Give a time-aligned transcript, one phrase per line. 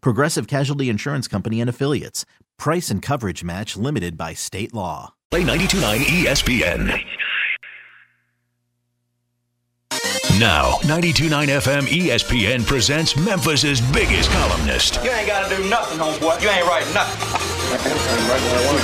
[0.00, 2.24] Progressive Casualty Insurance Company and Affiliates.
[2.58, 5.14] Price and coverage match limited by state law.
[5.30, 7.04] Play 92.9 ESPN.
[10.38, 15.02] Now, 92.9 FM ESPN presents Memphis's biggest columnist.
[15.02, 16.42] You ain't gotta do nothing, homeboy.
[16.42, 17.42] You ain't writing nothing.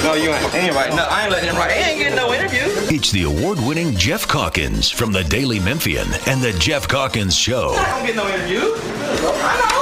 [0.03, 0.55] no, you ain't.
[0.55, 1.13] ain't writing nothing.
[1.13, 1.73] I ain't letting him write.
[1.73, 2.63] He ain't getting no interview.
[2.97, 7.99] It's the award-winning Geoff Calkins from the Daily Memphian and the Geoff Calkins Show I
[7.99, 8.61] don't get no interview.
[8.61, 9.82] I know.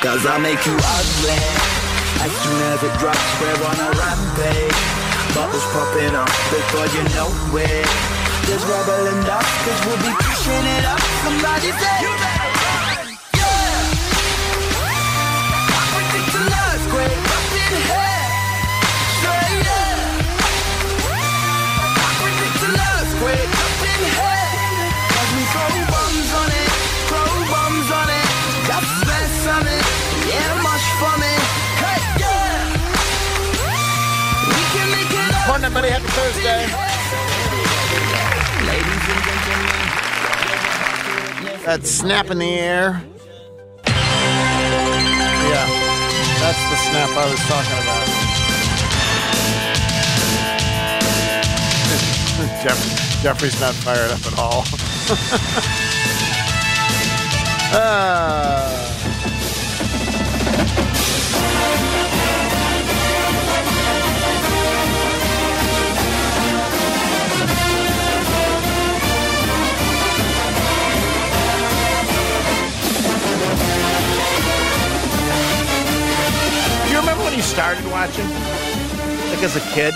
[0.00, 1.42] Cause I make you ugly.
[2.22, 4.78] As soon as it drops, we're on a rampage.
[5.34, 7.26] Bubbles popping up before you know
[7.58, 7.82] it.
[8.46, 11.02] There's rubble enough, cause we'll be pushing it up.
[11.26, 13.08] Somebody say, You better run!
[17.18, 18.26] Up in here.
[19.18, 19.98] Straight up.
[22.22, 24.47] Ridiculous, great up in here.
[35.68, 35.90] Everybody.
[35.92, 36.64] Happy Thursday.
[41.66, 43.02] That snap in the air.
[43.86, 45.66] Yeah,
[46.40, 48.08] that's the snap I was talking about.
[52.62, 54.64] Jeff, Jeffrey's not fired up at all.
[57.74, 58.54] uh,
[77.58, 78.24] started watching?
[78.24, 79.92] Like as a kid?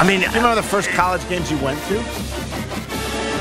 [0.00, 2.02] I mean, Do you remember the first college games you went to?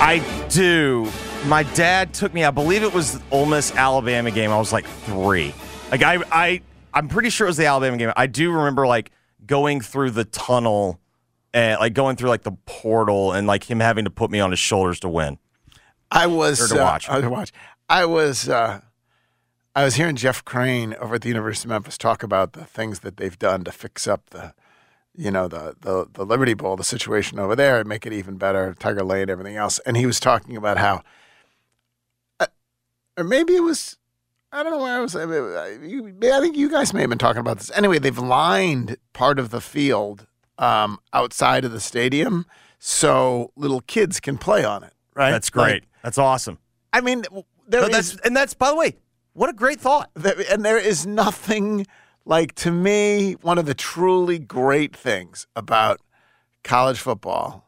[0.01, 1.09] I do.
[1.45, 2.43] My dad took me.
[2.43, 4.51] I believe it was the Ole Miss Alabama game.
[4.51, 5.53] I was like three.
[5.89, 6.61] Like I, I,
[6.93, 8.11] I'm pretty sure it was the Alabama game.
[8.17, 9.11] I do remember like
[9.45, 10.99] going through the tunnel
[11.53, 14.49] and like going through like the portal and like him having to put me on
[14.49, 15.37] his shoulders to win.
[16.11, 17.07] I was Or to uh, watch.
[17.07, 17.53] I was watch.
[17.87, 18.81] I was uh,
[19.75, 22.99] I was hearing Jeff Crane over at the University of Memphis talk about the things
[22.99, 24.53] that they've done to fix up the
[25.15, 28.37] you know the the the Liberty Bowl, the situation over there, and make it even
[28.37, 29.79] better, Tiger Lane, everything else.
[29.79, 31.01] And he was talking about how,
[32.39, 32.47] uh,
[33.17, 33.97] or maybe it was.
[34.53, 35.15] I don't know where I was.
[35.15, 37.71] I, mean, I- think you guys may have been talking about this.
[37.73, 40.27] Anyway, they've lined part of the field
[40.57, 42.45] um, outside of the stadium
[42.77, 44.91] so little kids can play on it.
[45.15, 45.31] Right?
[45.31, 45.83] That's Like, great.
[46.03, 46.57] that's awesome.
[46.91, 47.23] I mean,
[47.67, 48.97] there No, is- that's and that's by the way,
[49.33, 50.09] what a great thought.
[50.49, 51.87] and there is nothing
[52.25, 55.99] like to me one of the truly great things about
[56.63, 57.67] college football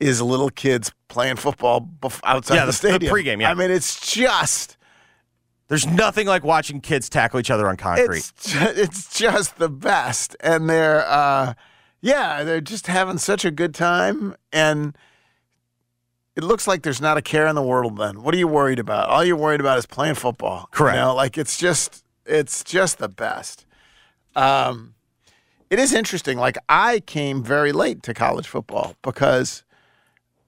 [0.00, 1.88] is little kids playing football
[2.24, 3.12] outside Yeah, the, the- the stadium.
[3.14, 3.50] pregame, yeah.
[3.50, 4.76] I mean, it's just
[5.68, 8.18] There's nothing like watching kids tackle each other on concrete.
[8.18, 11.54] it's ju- it's just the best, and they're uh,
[12.00, 14.94] yeah, they're just having such a good time, and
[16.36, 17.96] it looks like there's not a care in the world.
[17.96, 19.08] Then what are you worried about?
[19.08, 20.68] All you're worried about is playing football.
[20.70, 20.96] Correct.
[20.96, 23.66] You know, like it's just it's just the best.
[24.34, 24.94] Um,
[25.70, 26.38] it is interesting.
[26.38, 29.64] Like I came very late to college football because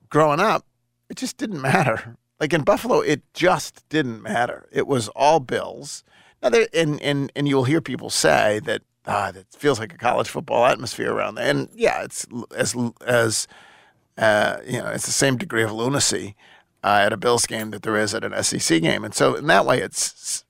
[0.09, 0.65] growing up,
[1.09, 2.17] it just didn't matter.
[2.41, 4.67] Like in Buffalo, it just didn't matter.
[4.71, 6.05] It was all Bills.
[6.43, 9.99] Now there, and and and you'll hear people say that ah, that feels like a
[9.99, 13.47] college football atmosphere around there, and yeah, it's as as
[14.19, 16.37] uh, you know, it's the same degree of lunacy
[16.83, 19.47] uh, at a Bills game that there is at an SEC game, and so in
[19.47, 20.45] that way, it's s-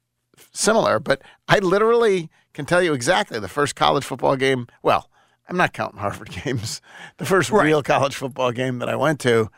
[0.53, 0.99] similar.
[0.99, 4.67] But I literally can tell you exactly the first college football game.
[4.83, 5.11] Well,
[5.49, 6.81] I'm not counting Harvard games.
[7.17, 9.51] The first real college football game that I went to,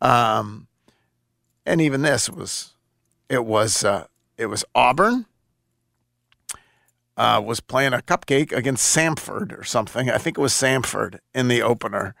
[0.00, 0.68] um,
[1.66, 2.74] and even this was,
[3.28, 4.06] it was uh,
[4.36, 5.26] it was Auburn.
[7.14, 10.08] Uh, was playing a cupcake against Samford or something.
[10.08, 12.14] I think it was Samford in the opener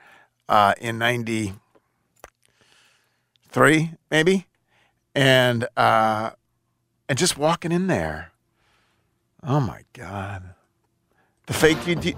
[0.48, 4.46] uh, in '93, maybe,
[5.14, 6.30] and uh,
[7.08, 8.32] and just walking in there.
[9.42, 10.54] Oh my God,
[11.46, 12.14] the fake UD,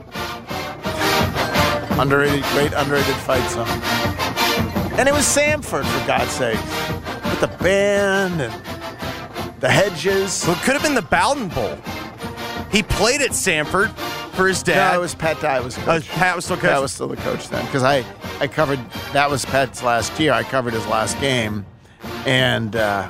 [1.98, 3.68] underrated, great underrated fight song,
[4.98, 6.60] and it was Samford for God's sake,
[7.24, 8.52] with the band and
[9.60, 10.44] the hedges.
[10.46, 11.76] Well, it could have been the Bowden Bowl.
[12.70, 13.94] He played at Samford
[14.34, 14.92] for his dad.
[14.92, 16.08] No, it was Pat Dye was coach.
[16.08, 16.82] Pat was still Pat coach.
[16.82, 18.04] was still the coach then because I
[18.40, 18.80] I covered
[19.12, 20.32] that was Pat's last year.
[20.32, 21.64] I covered his last game,
[22.26, 23.06] and uh,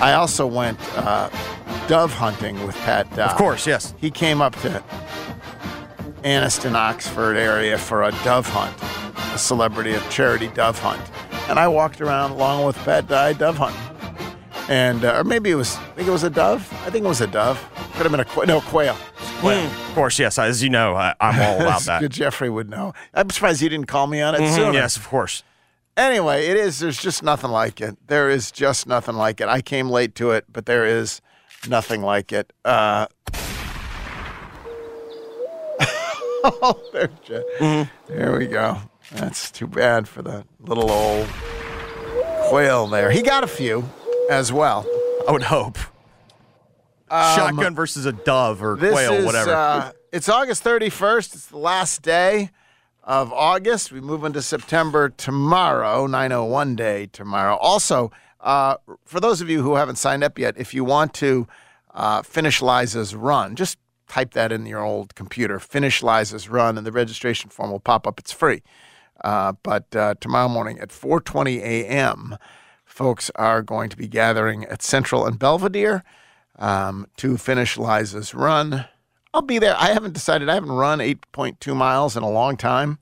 [0.00, 1.28] I also went uh,
[1.86, 3.30] dove hunting with Pat Dye.
[3.30, 3.94] of course, yes.
[3.98, 4.82] he came up to
[6.22, 8.74] Anniston, Oxford area for a dove hunt,
[9.34, 11.02] a celebrity, of charity dove hunt,
[11.48, 13.80] and I walked around along with Pat Dye dove hunting,
[14.68, 16.66] and uh, or maybe it was I think it was a dove.
[16.86, 17.62] I think it was a dove.
[17.94, 18.96] Could have been a no quail.
[19.40, 20.38] Mm, of course, yes.
[20.38, 22.00] As you know, I, I'm all about that.
[22.00, 22.92] Good Jeffrey would know.
[23.14, 24.72] I'm surprised he didn't call me on it Mhm, sooner.
[24.72, 25.42] yes, of course.
[25.96, 26.78] Anyway, it is.
[26.80, 27.96] There's just nothing like it.
[28.08, 29.48] There is just nothing like it.
[29.48, 31.20] I came late to it, but there is
[31.68, 32.52] nothing like it.
[32.64, 33.06] Uh,
[36.44, 37.42] oh, there's Jeff.
[37.58, 38.12] Mm-hmm.
[38.16, 38.78] There we go.
[39.12, 41.26] That's too bad for the little old
[42.48, 43.10] quail there.
[43.10, 43.88] He got a few
[44.30, 44.86] as well.
[45.28, 45.78] I would hope.
[47.10, 49.54] Shotgun versus a dove or Um, This quail, is, whatever.
[49.54, 51.34] Uh, it's August 31st.
[51.34, 52.50] It's the last day
[53.04, 53.92] of August.
[53.92, 57.56] We move into September tomorrow, 901 day tomorrow.
[57.56, 58.10] Also,
[58.40, 61.46] uh, for those of you who haven't signed up yet, if you want to
[61.94, 63.78] uh, finish Liza's run, just
[64.08, 68.06] type that in your old computer, finish Liza's run, and the registration form will pop
[68.06, 68.18] up.
[68.18, 68.62] It's free.
[69.24, 72.38] Uh, but uh, tomorrow morning at 4:20 a.m.,
[72.84, 76.04] folks are going to be gathering at Central and Belvedere
[76.58, 78.86] um, to finish Liza's run.
[79.32, 79.76] I'll be there.
[79.78, 80.48] I haven't decided.
[80.48, 82.98] I haven't run 8.2 miles in a long time.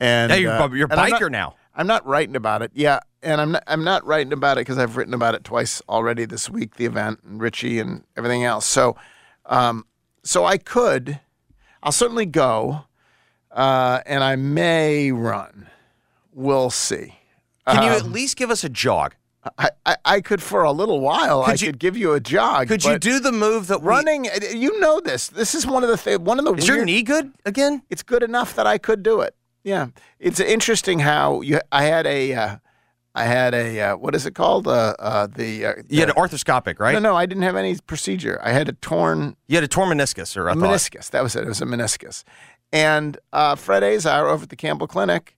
[0.00, 1.54] And Yeah, you're- uh, you're a and I'm biker not- now.
[1.74, 2.70] I'm not writing about it.
[2.74, 5.82] Yeah, and I'm not, I'm not writing about it because I've written about it twice
[5.90, 6.76] already this week.
[6.76, 8.64] The event and Richie and everything else.
[8.64, 8.96] So,
[9.44, 9.84] um,
[10.22, 11.20] so I could.
[11.82, 12.84] I'll certainly go,
[13.50, 15.68] uh, and I may run.
[16.32, 17.18] We'll see.
[17.66, 19.14] Can you um, at least give us a jog?
[19.58, 21.42] I, I, I could for a little while.
[21.42, 22.68] I Could you- could give you a jog.
[22.68, 24.28] Could you do the move that running?
[24.28, 25.28] uh, You know this.
[25.28, 26.52] This is one of the th- one of the.
[26.54, 27.82] Is your knee good again?
[27.90, 29.34] It's good enough that I could do it.
[29.64, 29.88] Yeah,
[30.20, 31.60] it's interesting how you.
[31.72, 32.32] I had a.
[32.34, 32.56] Uh,
[33.14, 33.80] I had a.
[33.80, 34.66] Uh, what is it called?
[34.68, 35.66] Uh, uh, the.
[35.66, 36.92] Uh, You had an arthroscopic, right?
[36.92, 38.40] No, no, I didn't have any procedure.
[38.42, 41.10] I had a torn You had a torn meniscus, or I a meniscus.
[41.10, 41.42] That was it.
[41.44, 42.22] It was a meniscus.
[42.72, 45.36] And uh, Fred Azar over at the Campbell Clinic,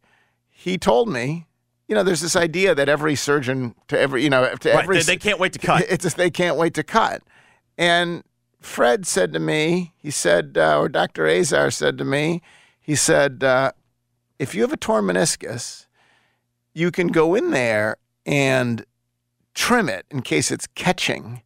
[0.48, 1.46] he told me,
[1.88, 4.98] you know, there's this idea that every surgeon to every, you know, to Right, every
[4.98, 5.84] they- they can't wait to cut.
[5.88, 7.22] It's just they can't wait to cut.
[7.78, 8.22] And
[8.60, 11.26] Fred said to me, he said, uh, or Dr.
[11.26, 12.42] Azar said to me,
[12.80, 13.72] he said, uh,
[14.38, 15.86] if you have a torn meniscus,
[16.74, 18.84] you can go in there and
[19.54, 21.42] trim it in case it's catching,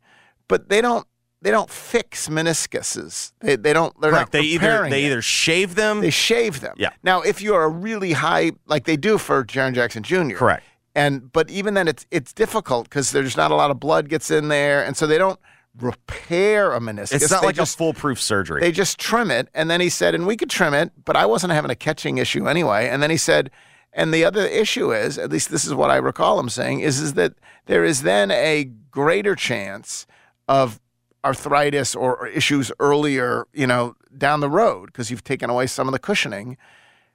[0.48, 1.06] but they don't.
[1.42, 3.32] They don't fix meniscuses.
[3.40, 3.92] They, they don't.
[4.00, 4.32] They're Correct.
[4.32, 5.06] not They either they it.
[5.06, 6.00] either shave them.
[6.00, 6.74] They shave them.
[6.78, 6.90] Yeah.
[7.02, 10.36] Now, if you're a really high, like they do for Jaren Jackson Jr.
[10.36, 10.62] Correct.
[10.94, 14.30] And but even then, it's it's difficult because there's not a lot of blood gets
[14.30, 15.38] in there, and so they don't
[15.80, 17.14] repair a meniscus.
[17.14, 18.60] it's not They like just, a foolproof surgery.
[18.60, 21.26] They just trim it, and then he said, and we could trim it, but I
[21.26, 22.88] wasn't having a catching issue anyway.
[22.88, 23.50] And then he said,
[23.92, 27.00] and the other issue is, at least this is what I recall him saying, is
[27.00, 27.34] is that
[27.66, 30.06] there is then a greater chance
[30.46, 30.78] of
[31.24, 35.88] arthritis or, or issues earlier, you know, down the road because you've taken away some
[35.88, 36.56] of the cushioning.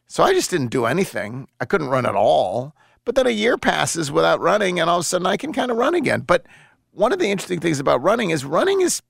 [0.07, 1.47] So I just didn't do anything.
[1.59, 2.73] I couldn't run at all.
[3.03, 5.71] But then a year passes without running, and all of a sudden I can kind
[5.71, 6.21] of run again.
[6.21, 6.45] But
[6.91, 9.01] one of the interesting things about running is running is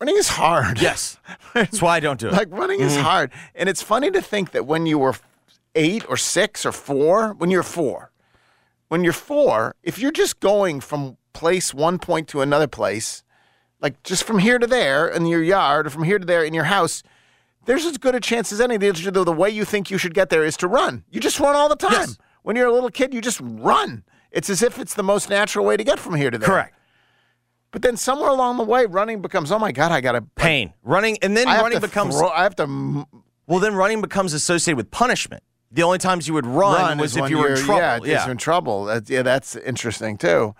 [0.00, 0.80] running is hard.
[0.80, 1.18] yes.
[1.52, 2.32] That's why I don't do it.
[2.32, 3.02] like running is mm-hmm.
[3.02, 5.14] hard, and it's funny to think that when you were
[5.74, 8.10] eight or six or four, when you're four,
[8.88, 13.22] when you're four, if you're just going from place one point to another place,
[13.80, 16.54] like just from here to there in your yard or from here to there in
[16.54, 17.02] your house,
[17.66, 20.14] there's as good a chance as any that the, the way you think you should
[20.14, 21.04] get there is to run.
[21.10, 21.92] You just run all the time.
[21.92, 22.18] Yes.
[22.42, 24.04] When you're a little kid, you just run.
[24.30, 26.48] It's as if it's the most natural way to get from here to there.
[26.48, 26.74] Correct.
[27.70, 30.72] But then somewhere along the way, running becomes, oh my God, I got to Pain.
[30.82, 33.06] Running and then I running becomes throw- I have to
[33.46, 35.42] well then running becomes associated with punishment.
[35.72, 38.06] The only times you would run, run was if you were in trouble.
[38.06, 39.00] Yeah, you're in trouble.
[39.08, 40.54] Yeah, that's interesting too.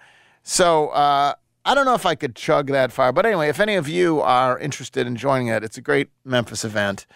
[0.44, 1.34] So uh,
[1.64, 4.20] I don't know if I could chug that far, but anyway, if any of you
[4.20, 7.06] are interested in joining it, it's a great Memphis event.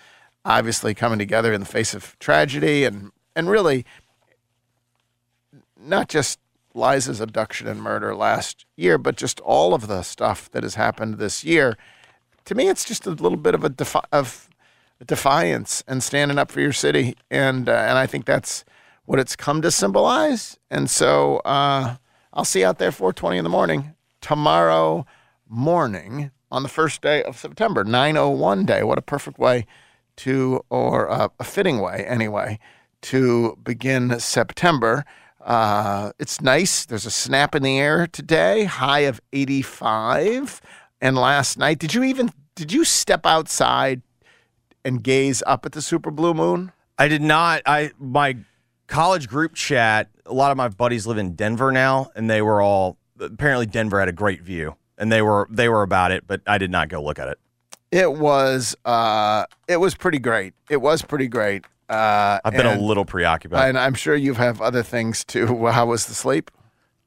[0.45, 3.85] Obviously, coming together in the face of tragedy and and really
[5.79, 6.41] not just
[6.75, 11.19] Liza's abduction and murder last year, but just all of the stuff that has happened
[11.19, 11.77] this year.
[12.47, 14.49] To me, it's just a little bit of a defi- of
[15.07, 18.65] defiance and standing up for your city, and uh, and I think that's
[19.05, 20.59] what it's come to symbolize.
[20.71, 21.97] And so uh,
[22.39, 25.05] I'll see you out there 4:20 in the morning tomorrow
[25.49, 28.85] morning on the first day of September, 9:01 day.
[28.85, 29.67] What a perfect way
[30.19, 32.61] to, or uh, a fitting way anyway,
[33.03, 35.05] to begin September.
[35.45, 36.87] Uh, it's nice.
[36.87, 40.61] There's a snap in the air today, high of 85.
[41.01, 44.03] And last night, did you even did you step outside
[44.85, 46.71] and gaze up at the super blue moon?
[46.99, 47.63] I did not.
[47.67, 48.37] I my
[48.89, 50.09] college group chat.
[50.27, 54.01] A lot of my buddies live in Denver now, and they were all apparently Denver
[54.01, 56.89] had a great view, and they were they were about it, but I did not
[56.89, 57.39] go look at it.
[57.91, 60.55] It was uh, it was pretty great.
[60.69, 61.65] It was pretty great.
[61.89, 63.71] Uh, I've been and, a little preoccupied.
[63.71, 65.67] and I'm sure you have other things too.
[65.69, 66.51] How was the sleep?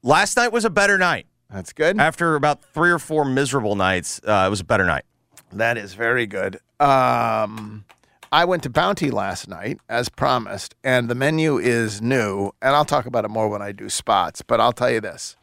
[0.02, 1.28] Last night was a better night.
[1.52, 2.00] That's good.
[2.00, 5.04] After about three or four miserable nights, uh, it was a better night.
[5.52, 6.60] That is very good.
[6.80, 7.86] Um,
[8.32, 12.52] I went to Bounty last night, as promised, and the menu is new.
[12.62, 14.42] And I'll talk about it more when I do spots.
[14.42, 15.36] But I'll tell you this: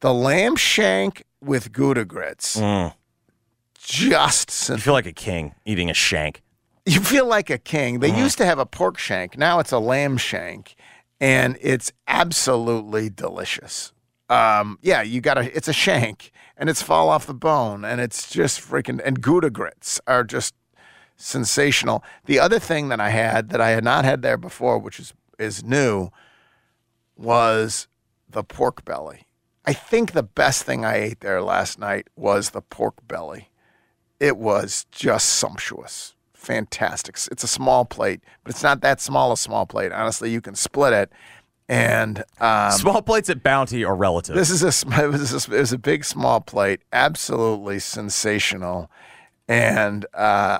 [0.00, 2.60] the lamb shank with Gouda grits,
[3.78, 6.42] just I feel like a king eating a shank.
[6.86, 8.00] you feel like a king.
[8.00, 9.38] They used to have a pork shank.
[9.38, 10.74] Now it's a lamb shank,
[11.20, 13.92] and it's absolutely delicious.
[14.28, 15.56] Um, yeah, you got to.
[15.56, 19.00] It's a shank, and it's fall off the bone, and it's just freaking.
[19.02, 20.54] And Gouda grits are just
[21.16, 22.02] sensational.
[22.26, 25.12] The other thing that I had that I had not had there before, which is
[25.38, 26.10] is new,
[27.16, 27.88] was
[28.28, 29.26] the pork belly.
[29.66, 33.50] I think the best thing I ate there last night was the pork belly.
[34.20, 37.16] It was just sumptuous, fantastic.
[37.30, 39.92] It's a small plate, but it's not that small a small plate.
[39.92, 41.12] Honestly, you can split it.
[41.66, 44.34] And um, Small plates at Bounty are relative.
[44.36, 44.68] this is a
[45.02, 48.90] it was a, it was a big small plate, absolutely sensational,
[49.48, 50.58] and uh,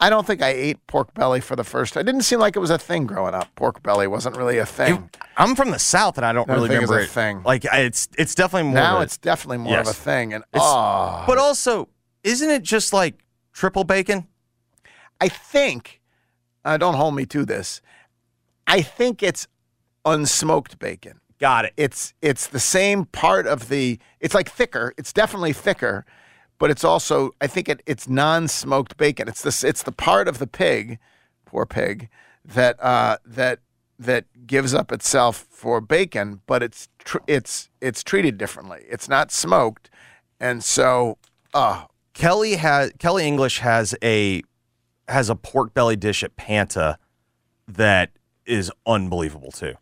[0.00, 1.94] I don't think I ate pork belly for the first.
[1.94, 2.02] time.
[2.02, 3.52] It didn't seem like it was a thing growing up.
[3.56, 5.10] Pork belly wasn't really a thing.
[5.36, 7.08] I'm from the south, and I don't don't really remember a it.
[7.08, 7.42] thing.
[7.42, 8.74] Like it's it's definitely more.
[8.74, 11.88] now of a- it's definitely more of a thing, and It's- oh, but also,
[12.22, 13.16] isn't it just like
[13.52, 14.28] triple bacon?
[15.20, 16.00] I think,
[16.64, 17.80] uh, don't hold me to this.
[18.68, 19.48] I think it's
[20.04, 21.20] unsmoked bacon.
[21.40, 21.72] Got it.
[21.76, 23.98] It's it's the same part of the.
[24.20, 24.92] It's like thicker.
[24.96, 26.04] It's definitely thicker,
[26.58, 29.28] but it's also I think it, it's non-smoked bacon.
[29.28, 29.64] It's this.
[29.64, 30.98] It's the part of the pig,
[31.44, 32.08] poor pig,
[32.44, 33.60] that uh, that
[33.98, 38.84] that gives up itself for bacon, but it's tr- it's it's treated differently.
[38.88, 39.90] It's not smoked,
[40.40, 41.18] and so
[41.54, 41.84] uh,
[42.14, 44.42] Kelly has Kelly English has a
[45.08, 46.98] has a pork belly dish at Panta
[47.66, 48.10] that
[48.46, 49.74] is unbelievable too.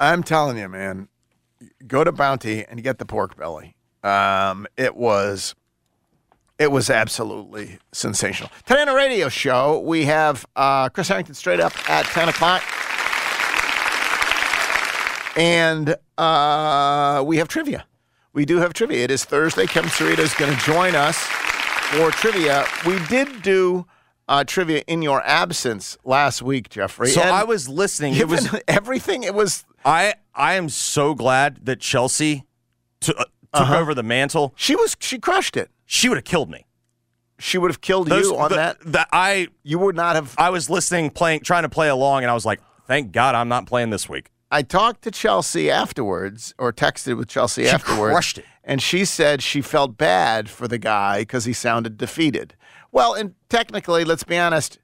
[0.00, 1.08] I'm telling you, man,
[1.86, 3.73] go to Bounty and get the pork belly.
[4.04, 5.54] Um, it was,
[6.58, 8.50] it was absolutely sensational.
[8.66, 12.62] Today on a radio show, we have uh, Chris Herrington straight up at 10 o'clock.
[15.36, 17.86] And uh, we have trivia.
[18.32, 19.02] We do have trivia.
[19.04, 19.66] It is Thursday.
[19.66, 22.66] Kevin Cerrito is going to join us for trivia.
[22.86, 23.86] We did do
[24.28, 27.08] uh, trivia in your absence last week, Jeffrey.
[27.10, 28.14] So and I was listening.
[28.14, 29.22] It was everything.
[29.22, 32.44] It was I I am so glad that Chelsea
[33.00, 33.12] t-
[33.54, 33.78] took uh-huh.
[33.78, 34.52] over the mantle.
[34.56, 35.70] She was she crushed it.
[35.86, 36.66] She would have killed me.
[37.38, 38.76] She would have killed Those- you on the- that.
[38.84, 40.34] That I You would not have.
[40.38, 43.48] I was listening, playing, trying to play along, and I was like, "Thank God I'm
[43.48, 48.12] not playing this week." I talked to Chelsea afterwards, or texted with Chelsea She afterwards.
[48.12, 48.44] crushed it.
[48.62, 52.54] And she said she felt bad for the guy because he sounded defeated.
[52.92, 54.78] Well, and technically, let's be honest,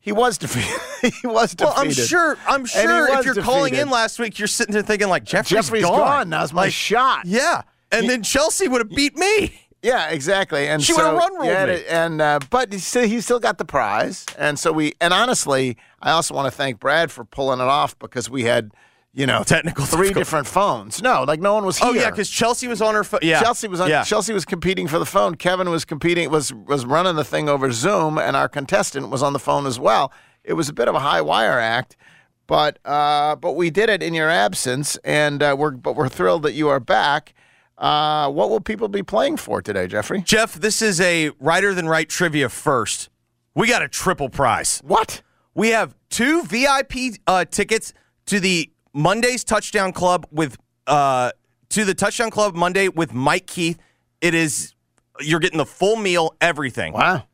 [0.00, 0.80] he was defeated.
[1.20, 1.64] he was defeated.
[1.64, 2.38] Well, I'm sure.
[2.48, 5.84] I'm sure if you're calling in last week, you're sitting there thinking like Jeffrey's, Jeffrey's
[5.84, 6.30] gone.
[6.30, 7.26] Now's my shot.
[7.26, 9.60] Yeah, and then Chelsea would have beat me.
[9.82, 10.68] Yeah, exactly.
[10.68, 11.82] And She so, would've run ruled yeah, me.
[11.88, 14.26] And uh, but he still, he still got the prize.
[14.38, 14.94] And so we.
[15.00, 18.70] And honestly, I also want to thank Brad for pulling it off because we had,
[19.12, 20.20] you know, Technical three difficulty.
[20.20, 21.02] different phones.
[21.02, 21.88] No, like no one was here.
[21.88, 23.20] Oh yeah, because Chelsea was on her phone.
[23.24, 24.04] Yeah, Chelsea was on, Yeah.
[24.04, 25.34] Chelsea was competing for the phone.
[25.34, 29.32] Kevin was competing was was running the thing over Zoom, and our contestant was on
[29.32, 30.12] the phone as well.
[30.44, 31.96] It was a bit of a high wire act,
[32.46, 36.44] but uh, but we did it in your absence, and uh, we're but we're thrilled
[36.44, 37.34] that you are back.
[37.82, 40.22] Uh, what will people be playing for today, Jeffrey?
[40.22, 43.10] Jeff, this is a Righter Than Right trivia first.
[43.56, 44.80] We got a triple prize.
[44.84, 45.20] What?
[45.52, 47.92] We have two VIP uh, tickets
[48.26, 51.32] to the Monday's Touchdown Club with uh,
[51.70, 53.78] to the Touchdown Club Monday with Mike Keith.
[54.20, 54.74] It is
[55.20, 56.92] you're getting the full meal, everything.
[56.92, 57.24] Wow.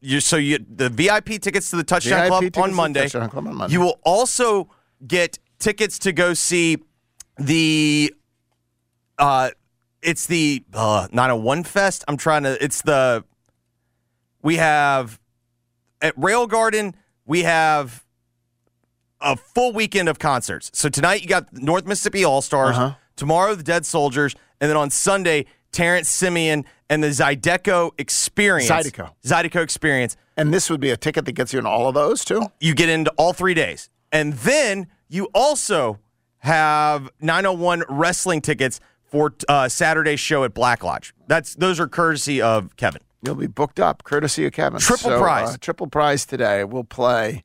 [0.00, 3.02] You, so you the VIP tickets to the Touchdown Club on Monday.
[3.02, 3.72] Touchdown Club on Monday.
[3.72, 4.70] You will also
[5.04, 6.78] get tickets to go see
[7.36, 8.14] the
[9.18, 9.50] uh
[10.02, 12.04] it's the uh not a one fest.
[12.08, 13.24] I'm trying to it's the
[14.42, 15.18] we have
[16.00, 16.94] at Rail Garden,
[17.26, 18.04] we have
[19.20, 20.70] a full weekend of concerts.
[20.74, 22.94] So tonight you got North Mississippi All Stars, Uh-huh.
[23.16, 28.70] tomorrow the Dead Soldiers, and then on Sunday, Terrance Simien and the Zydeco Experience.
[28.70, 29.10] Zydeco.
[29.24, 30.16] Zydeco Experience.
[30.36, 32.42] And this would be a ticket that gets you in all of those too.
[32.60, 33.90] You get into all three days.
[34.12, 35.98] And then you also
[36.38, 38.78] have 901 wrestling tickets
[39.10, 41.14] for uh, Saturday's show at Black Lodge.
[41.26, 43.02] That's those are courtesy of Kevin.
[43.22, 44.78] You'll be booked up, courtesy of Kevin.
[44.80, 45.54] Triple So, prize.
[45.54, 46.62] uh, triple prize today.
[46.64, 47.42] We'll play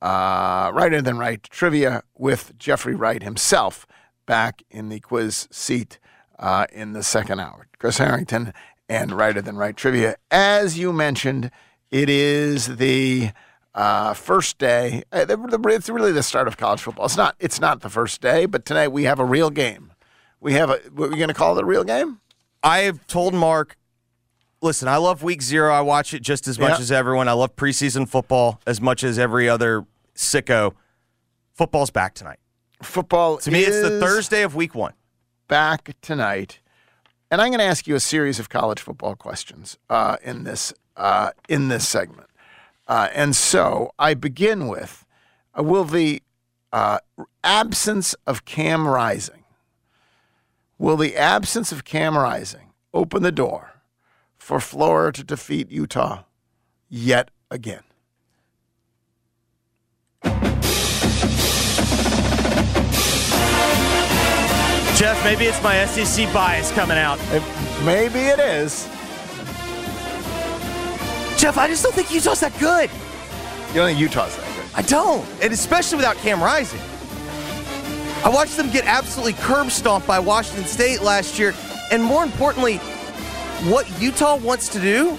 [0.00, 3.86] uh, Righter Than Right trivia with Jeffrey Wright himself
[4.26, 5.98] back in the quiz seat
[6.38, 7.66] uh, in the second hour.
[7.78, 8.52] Chris Herrington
[8.88, 10.16] and Righter Than Right trivia.
[10.30, 11.50] As you mentioned,
[11.90, 13.30] it is the
[13.74, 15.02] uh, first day.
[15.12, 17.06] uh, It's really the start of college football.
[17.06, 17.34] It's not.
[17.40, 19.92] It's not the first day, but tonight we have a real game.
[20.40, 20.76] We have a.
[20.94, 21.62] What are we going to call it?
[21.62, 22.20] A real game?
[22.62, 23.76] I've told Mark,
[24.60, 25.72] listen, I love week zero.
[25.72, 26.78] I watch it just as much Yeah.
[26.82, 27.28] as everyone.
[27.28, 30.74] I love preseason football as much as every other sicko.
[31.54, 32.38] Football's back tonight.
[32.82, 33.38] Football.
[33.38, 34.92] To me, it's the Thursday of week one.
[35.48, 36.60] back tonight,
[37.30, 40.72] and I'm going to ask you a series of college football questions uh, in this
[40.96, 42.28] uh, in this segment.
[42.86, 45.04] Uh, and so I begin with:
[45.58, 46.22] uh, Will the
[46.72, 46.98] uh,
[47.42, 49.37] absence of Cam Rising,
[50.78, 53.82] will the absence of Cam Rising open the door
[54.36, 56.22] for Florida to defeat Utah
[56.88, 57.82] yet again?
[64.96, 67.20] Jeff, maybe it's my SEC bias coming out.
[67.32, 68.88] If- maybe it is.
[71.38, 72.90] Jeff, I just don't think Utah's that good.
[73.68, 74.64] You don't think Utah's that good?
[74.74, 76.80] I don't, and especially without Cam Rising.
[78.24, 81.54] I watched them get absolutely curb stomped by Washington State last year,
[81.90, 82.76] and more importantly,
[83.70, 85.16] what Utah wants to do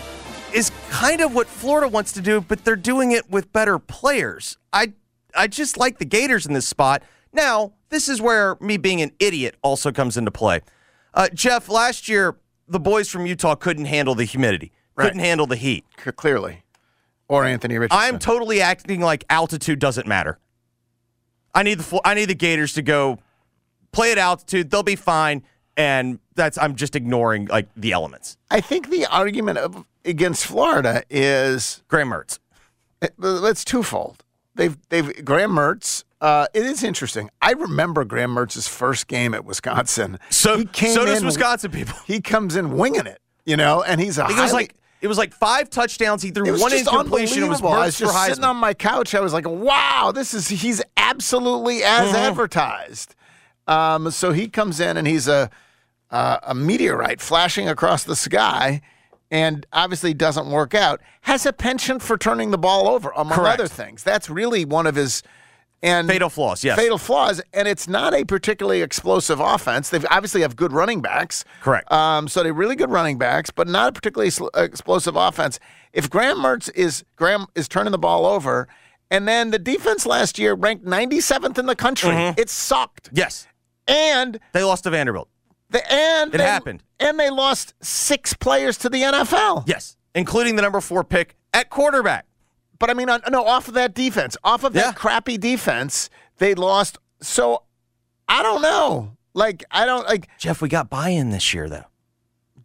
[0.53, 4.57] is kind of what Florida wants to do, but they're doing it with better players.
[4.73, 4.93] I
[5.35, 7.03] I just like the Gators in this spot.
[7.31, 10.61] Now, this is where me being an idiot also comes into play.
[11.13, 12.35] Uh, Jeff, last year
[12.67, 15.85] the boys from Utah couldn't handle the humidity, couldn't handle the heat.
[16.03, 16.63] C- clearly,
[17.27, 17.99] or Anthony Richardson.
[18.13, 20.37] I'm totally acting like altitude doesn't matter.
[21.53, 23.19] I need the I need the Gators to go
[23.91, 24.69] play at altitude.
[24.69, 25.43] They'll be fine,
[25.77, 28.37] and that's I'm just ignoring like the elements.
[28.51, 32.39] I think the argument of, against Florida is Graham Mertz.
[33.01, 34.23] it's twofold.
[34.55, 36.03] They've they've Graham Mertz.
[36.21, 37.29] Uh, it is interesting.
[37.41, 40.19] I remember Graham Mertz's first game at Wisconsin.
[40.29, 41.97] So he came so does in- Wisconsin people.
[42.05, 45.07] He comes in winging it, you know, and he's a it was highly- like it
[45.07, 46.21] was like five touchdowns.
[46.21, 47.43] He threw one incompletion.
[47.43, 47.61] It was.
[47.61, 49.15] I was just sitting on my couch.
[49.15, 52.15] I was like, "Wow, this is he's absolutely as Mm-hmm.
[52.15, 53.15] advertised."
[53.67, 55.49] Um, so he comes in and he's a
[56.11, 58.81] uh, a meteorite flashing across the sky,
[59.29, 61.01] and obviously doesn't work out.
[61.21, 63.59] Has a penchant for turning the ball over, among Correct.
[63.59, 64.03] other things.
[64.03, 65.21] That's really one of his
[65.81, 66.77] and Fatal flaws, yes.
[66.77, 67.41] fatal flaws.
[67.53, 69.89] And it's not a particularly explosive offense.
[69.89, 71.45] They obviously have good running backs.
[71.61, 71.89] Correct.
[71.91, 75.59] Um, so they're really good running backs, but not a particularly sl- explosive offense.
[75.93, 78.67] If Graham Mertz is Graham is turning the ball over,
[79.09, 82.39] and then the defense last year ranked 97th in the country, Mm-hmm.
[82.39, 83.09] it sucked.
[83.11, 83.47] yes,
[83.87, 85.29] And they lost to Vanderbilt.
[85.69, 86.83] the and It they- happened.
[86.99, 89.63] and they lost six players to the NFL.
[89.67, 92.25] Yes, including the number four pick at quarterback.
[92.79, 94.91] But I mean, on, no, off of that defense, off of that Yeah.
[94.93, 96.97] crappy defense, they lost.
[97.21, 97.63] So
[98.27, 99.17] I don't know.
[99.33, 100.27] Like I don't like.
[100.37, 101.85] Jeff, we got buy-in this year though.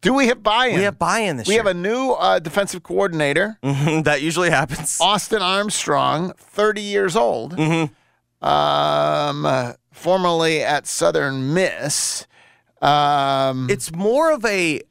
[0.00, 0.76] Do we have buy-in?
[0.76, 1.62] We have buy-in this We year.
[1.62, 4.98] have a new uh, defensive coordinator, Mhm, that usually happens.
[5.00, 8.46] Austin Armstrong, 30 years old, Mm-hmm.
[8.46, 12.26] um, uh, formerly at Southern Miss.
[12.82, 14.82] Um, it's more of a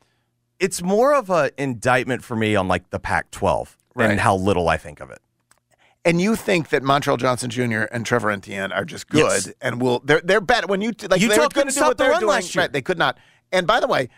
[0.59, 4.11] it's more of an indictment for me on like the Pac-12 Right.
[4.11, 5.19] and how little I think of it.
[6.05, 7.83] and you think that Montrell Johnson Jr.
[7.91, 9.51] and Trevor Etienne are just good Yes.
[9.61, 12.03] and will they're they're better when you like Utah they're going to do what the
[12.05, 12.27] they're doing.
[12.29, 12.63] last year.
[12.63, 13.17] Right, they could not.
[13.51, 14.09] And by the way,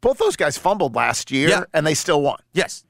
[0.00, 1.64] both those guys fumbled last year Yeah.
[1.74, 2.38] and they still won.
[2.52, 2.84] Yes,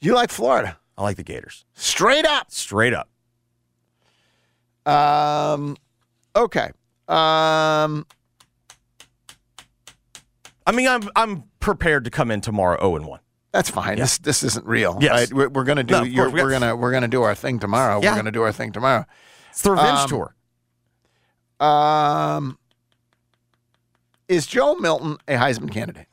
[0.00, 2.50] You like Florida, I like the Gators straight up.
[2.50, 3.08] straight up.
[4.84, 5.76] Um,
[6.36, 6.70] okay.
[7.08, 8.06] Um,
[10.66, 13.20] I mean, I'm I'm prepared to come in tomorrow 0 and 1.
[13.52, 13.98] That's fine.
[13.98, 14.98] This this isn't real.
[15.00, 15.10] Yes.
[15.12, 15.32] Right?
[15.32, 15.92] We're, we're gonna do.
[15.92, 18.00] No, of we we're gonna we're gonna do our thing tomorrow.
[18.02, 18.12] Yeah.
[18.12, 19.04] We're gonna do our thing tomorrow.
[19.50, 20.34] It's the revenge Um, tour.
[21.60, 22.58] Um,
[24.28, 26.06] is Joe Milton a Heisman candidate?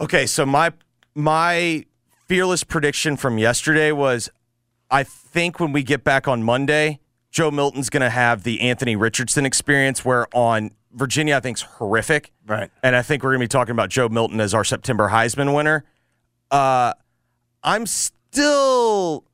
[0.00, 0.72] Okay, so my
[1.14, 1.84] my
[2.26, 4.28] fearless prediction from yesterday was
[4.90, 6.98] I think when we get back on Monday,
[7.30, 12.32] Joe Milton's going to have the Anthony Richardson experience where on Virginia I think's horrific.
[12.46, 12.70] Right.
[12.82, 15.54] And I think we're going to be talking about Joe Milton as our September Heisman
[15.54, 15.84] winner.
[16.50, 16.92] Uh
[17.62, 19.24] I'm still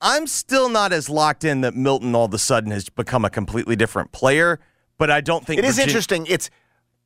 [0.00, 3.30] I'm still not as locked in that Milton all of a sudden has become a
[3.30, 4.58] completely different player,
[4.98, 6.26] but I don't think It is Virgin- interesting.
[6.26, 6.48] It's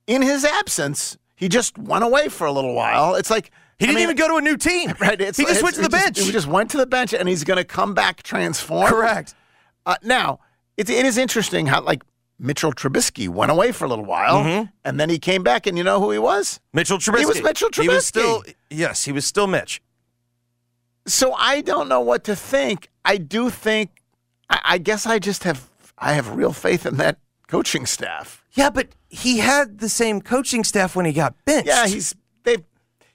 [0.07, 1.19] in his absence.
[1.35, 3.17] He just went away for a little while.
[3.17, 4.93] It's like He I didn't mean, even go to a new team.
[5.01, 5.21] Right.
[5.21, 6.27] It's, he just went to the he just- bench.
[6.27, 8.89] he just went to the bench, and he's going to come back transformed.
[8.91, 9.35] Correct.
[9.85, 10.39] Uh, now,
[10.77, 12.05] it, it is interesting how like
[12.39, 14.65] Mitchell Trubisky went away for a little while, mm-hmm.
[14.85, 16.61] and then he came back, and you know who he was?
[16.73, 17.19] Mitchell Trubisky.
[17.19, 18.07] He was Mitchell He was Trubisky.
[18.07, 19.81] still yes, he was still Mitch.
[21.07, 22.91] So I don't know what to think.
[23.05, 23.91] I do think.
[24.51, 25.69] I, I guess I just have.
[25.99, 28.43] I have real faith in that coaching staff.
[28.53, 31.69] Yeah, but he had the same coaching staff when he got benched.
[31.69, 32.59] Yeah, he's they.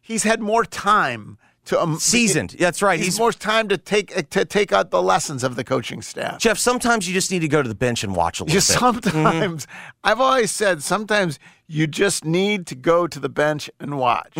[0.01, 1.37] He's had more time
[1.69, 2.51] to um, seasoned.
[2.59, 2.97] That's right.
[2.99, 6.37] He's, He's, more time to take to take out the lessons of the coaching staff.
[6.39, 6.57] Jeff.
[6.59, 8.63] Sometimes you just need to go to the bench and watch a little bit.
[8.63, 9.65] sometimes,
[10.03, 14.33] I've always said sometimes you just need to go to the bench and watch.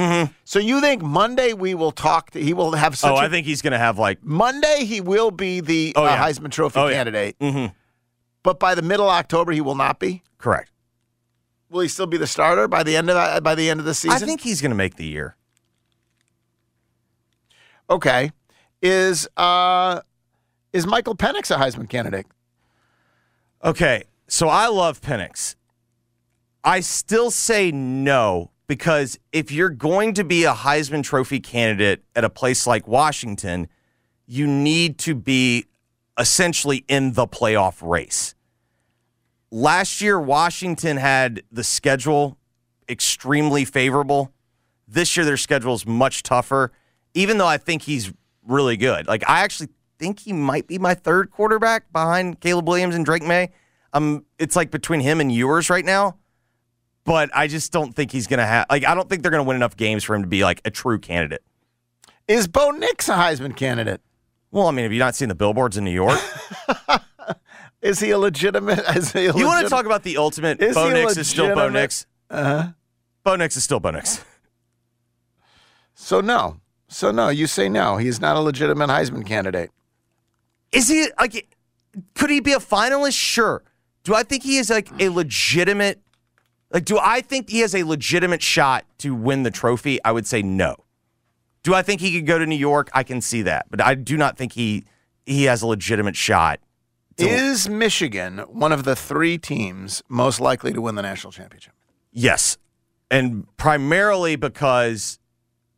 [0.43, 2.31] So you think Monday we will talk?
[2.31, 3.11] To, he will have such.
[3.11, 6.03] oh, a- I think he's going to have like Monday he will be the Oh,
[6.03, 6.17] uh, yeah.
[6.27, 6.93] Heisman Trophy Oh, yeah.
[6.95, 7.39] candidate.
[7.39, 7.73] Mhm.
[8.43, 10.23] But by the middle of October he will not be.
[10.37, 10.71] correct.
[11.69, 13.85] Will he still be the starter by the end of uh, by the end of
[13.85, 14.15] the season?
[14.15, 15.35] I think he's going to make the year.
[17.89, 18.32] Okay,
[18.82, 20.02] is uh
[20.73, 22.28] is Michael Penix a Heisman candidate?
[23.63, 25.56] Okay, so I love Penix.
[26.63, 32.23] I still say no because if you're going to be a Heisman Trophy candidate at
[32.23, 33.67] a place like Washington,
[34.28, 35.65] you need to be
[36.19, 38.36] essentially in the playoff race.
[39.49, 42.38] Last year, Washington had the schedule
[42.88, 44.32] extremely favorable.
[44.88, 46.71] This year, their schedule is much tougher,
[47.13, 48.12] even though I think he's
[48.48, 49.08] really good.
[49.08, 53.24] Like, I actually think he might be my third quarterback behind Caleb Williams and Drake
[53.24, 53.52] Maye.
[53.93, 56.17] Um, it's like between him and Ewers right now.
[57.06, 59.43] But I just don't think he's going to have, like, I don't think they're going
[59.43, 61.41] to win enough games for him to be like a true candidate.
[62.28, 64.02] Is Bo Nix a Heisman candidate?
[64.52, 66.19] Well, I mean, have you not seen the billboards in New York?
[67.82, 68.80] Is he a legitimate?
[68.95, 70.62] Is he a You want to talk about the ultimate?
[70.62, 71.69] Is Bo Nix is still Bo?
[71.69, 72.06] Nix.
[72.30, 72.69] Uh-huh.
[73.24, 74.24] Bo Nix is still Bo Nix.
[75.93, 76.60] So no.
[76.89, 77.30] So no.
[77.30, 77.97] You say no.
[77.97, 79.71] He's not a legitimate Heisman candidate.
[80.71, 81.56] Is he like?
[82.15, 83.17] Could he be a finalist?
[83.17, 83.63] Sure.
[84.04, 86.02] Do I think he is like a legitimate?
[86.71, 90.04] Like, do I think he has a legitimate shot to win the trophy?
[90.04, 90.75] I would say no.
[91.63, 92.89] Do I think he could go to New York?
[92.93, 94.86] I can see that, but I do not think he
[95.25, 96.60] he has a legitimate shot.
[97.17, 101.73] Is Michigan one of the three teams most likely to win the national championship?
[102.12, 102.58] Yes,
[103.12, 105.18] and primarily because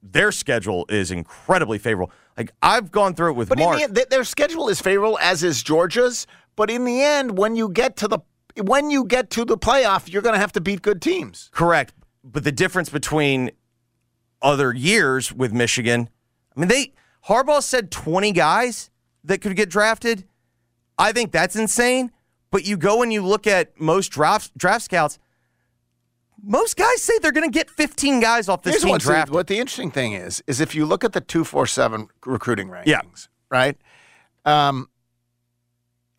[0.03, 2.11] their schedule is incredibly favorable.
[2.37, 3.81] Like I've gone through it with But Mark.
[3.81, 6.27] in the end, their schedule is favorable, as is Georgia's.
[6.55, 8.19] But in the end, when you get to the
[8.61, 11.49] when you get to the playoff, you're going to have to beat good teams.
[11.53, 11.93] Correct.
[12.23, 13.51] But the difference between
[14.41, 16.09] other years with Michigan,
[16.55, 16.93] I mean, they
[17.27, 18.89] Harbaugh said 20 guys
[19.23, 20.25] that could get drafted.
[20.97, 22.11] I think that's insane.
[22.49, 25.19] But you go and you look at most draft draft scouts,
[26.43, 29.47] most guys say they're going to get 15 guys off this Here's team the- what
[29.47, 32.85] the interesting thing is: is if you look at the two four seven recruiting rankings,
[32.87, 33.01] Yeah.
[33.49, 33.77] right?
[34.45, 34.89] Um,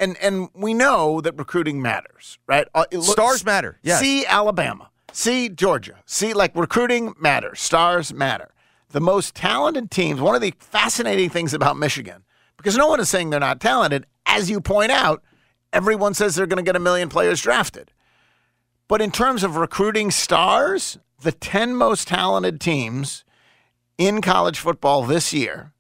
[0.01, 2.67] and and we know that recruiting matters, right?
[2.75, 3.79] Uh, looks- Stars matter.
[3.83, 4.01] Yes.
[4.01, 4.91] See Alabama.
[5.13, 6.03] See Georgia.
[6.07, 7.61] See like recruiting matters.
[7.61, 8.53] Stars matter.
[8.91, 10.21] The most talented teams.
[10.21, 12.25] One of the fascinating things about Michigan,
[12.57, 15.23] because no one is saying they're not talented, as you point out,
[15.73, 17.91] everyone says they're going to get a million players drafted.
[18.93, 23.25] But in terms of recruiting stars, the 10 most talented teams
[23.97, 25.73] in college football this year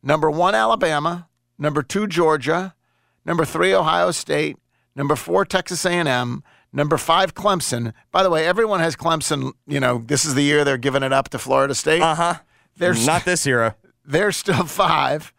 [0.00, 1.26] number one, Alabama,
[1.58, 2.76] number two, Georgia,
[3.24, 4.58] number three, Ohio State,
[4.94, 7.92] number four, Texas A&M, number five, Clemson.
[8.12, 9.50] By the way, everyone has Clemson.
[9.66, 12.00] You know, this is the year they're giving it up to Florida State.
[12.00, 12.34] Uh huh.
[12.76, 13.74] There's Not this era.
[14.04, 15.32] they're still five.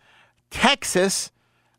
[0.52, 1.32] Texas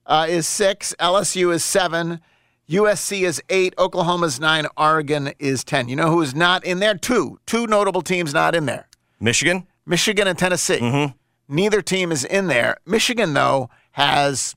[0.06, 0.94] uh, is six.
[0.98, 2.22] LSU is seven.
[2.68, 3.74] USC is eight.
[3.78, 4.66] Oklahoma's nine.
[4.76, 5.88] Oregon is ten.
[5.88, 6.94] You know who is not in there?
[6.94, 7.38] Two.
[7.46, 8.88] Two notable teams not in there.
[9.20, 9.66] Michigan.
[9.86, 11.14] Michigan and Tennessee.
[11.48, 12.76] Neither team is in there.
[12.84, 14.54] Michigan, though, has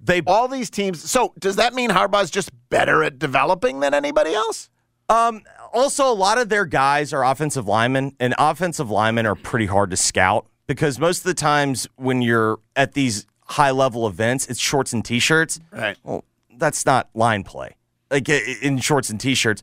[0.00, 1.08] They all these teams.
[1.08, 4.68] So does that mean Harbaugh's just better at developing than anybody else?
[5.08, 9.66] Um, also, a lot of their guys are offensive linemen, and offensive linemen are pretty
[9.66, 14.46] hard to scout because most of the times when you're at these high level events,
[14.48, 15.60] it's shorts and t shirts.
[15.70, 15.96] Right.
[16.02, 16.24] Well,
[16.62, 17.76] that's not line play.
[18.10, 19.62] Like in shorts and t shirts,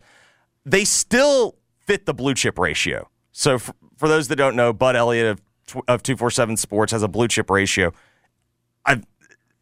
[0.66, 3.10] they still fit the blue chip ratio.
[3.32, 5.42] So for, for those that don't know, Bud Elliott of
[5.88, 7.94] of two four seven Sports has a blue chip ratio.
[8.86, 9.06] I've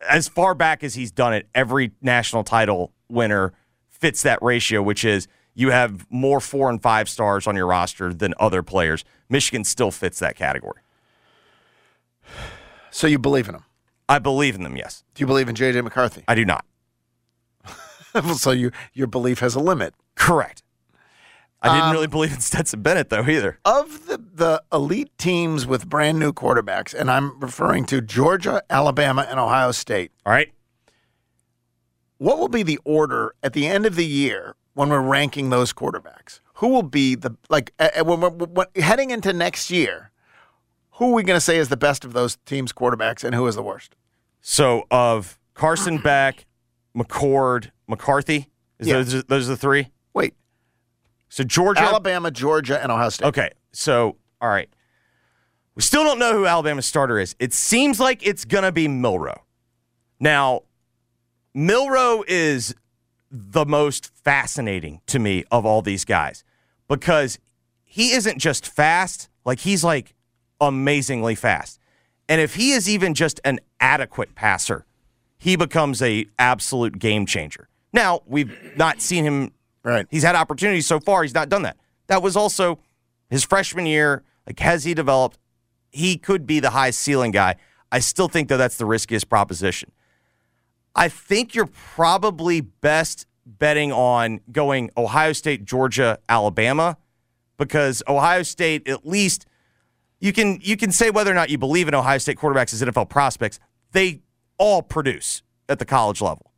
[0.07, 3.53] as far back as he's done it, every national title winner
[3.89, 8.13] fits that ratio, which is you have more four and five stars on your roster
[8.13, 9.03] than other players.
[9.29, 10.81] Michigan still fits that category.
[12.91, 13.63] So you believe in him?
[14.07, 14.77] I believe in them.
[14.77, 15.81] Yes, Do you believe in J.J.
[15.81, 16.23] McCarthy?
[16.27, 16.65] I do not.
[18.35, 19.93] so you your belief has a limit.
[20.15, 20.63] Correct.
[21.61, 23.59] I didn't Um, really believe in Stetson Bennett though either.
[23.65, 29.25] Of the, the elite teams with brand new quarterbacks, and I'm referring to Georgia, Alabama,
[29.27, 30.51] and Ohio State, All right.
[32.19, 35.73] what will be the order at the end of the year when we're ranking those
[35.73, 36.41] quarterbacks?
[36.55, 37.71] Who will be the like
[38.03, 40.11] when we're when, heading into next year?
[40.93, 43.45] Who are we going to say is the best of those teams' quarterbacks, and who
[43.47, 43.95] is the worst?
[44.41, 46.45] So of Carson Beck,
[46.95, 48.95] McCord, McCarthy, is Yeah.
[49.01, 49.89] those those are the three?
[50.13, 50.33] Wait,
[51.29, 53.27] So Georgia, Alabama, Georgia, and Ohio State.
[53.27, 54.69] Okay, so all right,
[55.75, 57.35] we still don't know who Alabama's starter is.
[57.39, 59.43] It seems like it's gonna be Milroe.
[60.19, 60.63] Now,
[61.53, 62.75] Milroe is
[63.31, 66.43] the most fascinating to me of all these guys
[66.87, 67.39] because
[67.83, 70.13] he isn't just fast, like he's like
[70.61, 71.79] amazingly fast.
[72.29, 74.85] And if he is even just an adequate passer,
[75.37, 77.69] he becomes a absolute game changer.
[77.97, 79.51] Now, we've not seen him
[79.87, 80.05] Right.
[80.11, 81.23] He's had opportunities so far.
[81.23, 81.77] He's not done that.
[82.07, 82.79] That was also
[83.29, 84.21] his freshman year.
[84.45, 85.39] Like, has he developed?
[85.91, 87.55] He could be the high ceiling guy.
[87.89, 89.93] I still think, though, that's the riskiest proposition.
[90.93, 96.97] I think you're probably best betting on going Ohio State, Georgia, Alabama,
[97.55, 99.45] because Ohio State, at least,
[100.19, 102.81] you can you can say whether or not you believe in Ohio State quarterbacks as
[102.81, 103.57] NFL prospects.
[103.93, 104.21] They
[104.57, 106.51] all produce at the college level.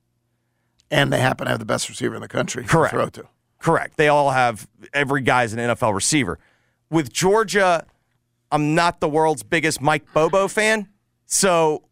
[0.91, 2.91] And they happen to have the best receiver in the country Correct.
[2.91, 3.27] to throw to.
[3.59, 3.97] Correct.
[3.97, 6.39] They all have every guy's an NFL receiver.
[6.89, 7.85] With Georgia,
[8.51, 10.87] I'm not the world's biggest Mike Bobo fan.
[11.25, 11.83] So,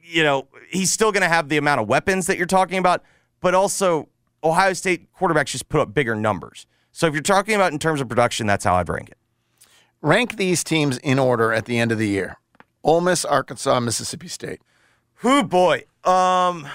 [0.00, 3.02] you know, he's still going to have the amount of weapons that you're talking about,
[3.40, 4.08] but also
[4.44, 6.66] Ohio State quarterbacks just put up bigger numbers.
[6.92, 9.18] So if you're talking about in terms of production, that's how I'd rank it.
[10.02, 12.36] Rank these teams in order at the end of the year:
[12.84, 14.60] Ole Miss, Arkansas, Mississippi State.
[15.16, 15.84] Who boy.
[16.04, 16.68] Um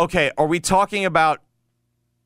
[0.00, 1.42] Okay, are we talking about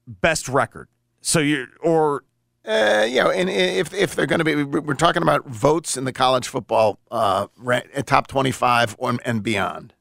[0.06, 0.88] best record?
[1.20, 2.22] So you or
[2.64, 6.04] Uh, you know, and if if they're going to be, we're talking about votes in
[6.04, 9.92] the college football uh, ra- top twenty-five or, and beyond.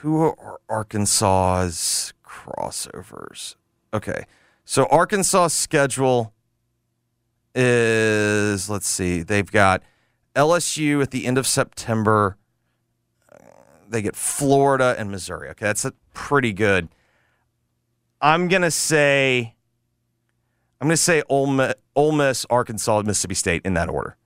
[0.00, 3.54] who are Arkansas's crossovers?
[3.94, 4.24] Okay.
[4.64, 6.32] So Arkansas' schedule
[7.54, 9.22] is let's see.
[9.22, 9.82] They've got
[10.34, 12.36] LSU at the end of September.
[13.90, 15.48] They get Florida and Missouri.
[15.50, 16.88] Okay, that's a pretty good.
[18.20, 19.54] I'm gonna say.
[20.80, 24.16] I'm gonna say Ole Miss, Ole Miss, Arkansas, Mississippi State in that order.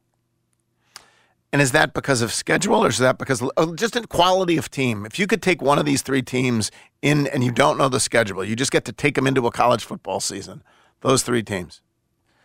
[1.53, 4.71] And is that because of schedule, or is that because oh, just in quality of
[4.71, 5.07] team?
[5.07, 8.01] If you could take one of these three teams in, and you don't know the
[8.01, 10.63] schedule, you just get to take them into a college football season.
[11.01, 11.81] Those three teams.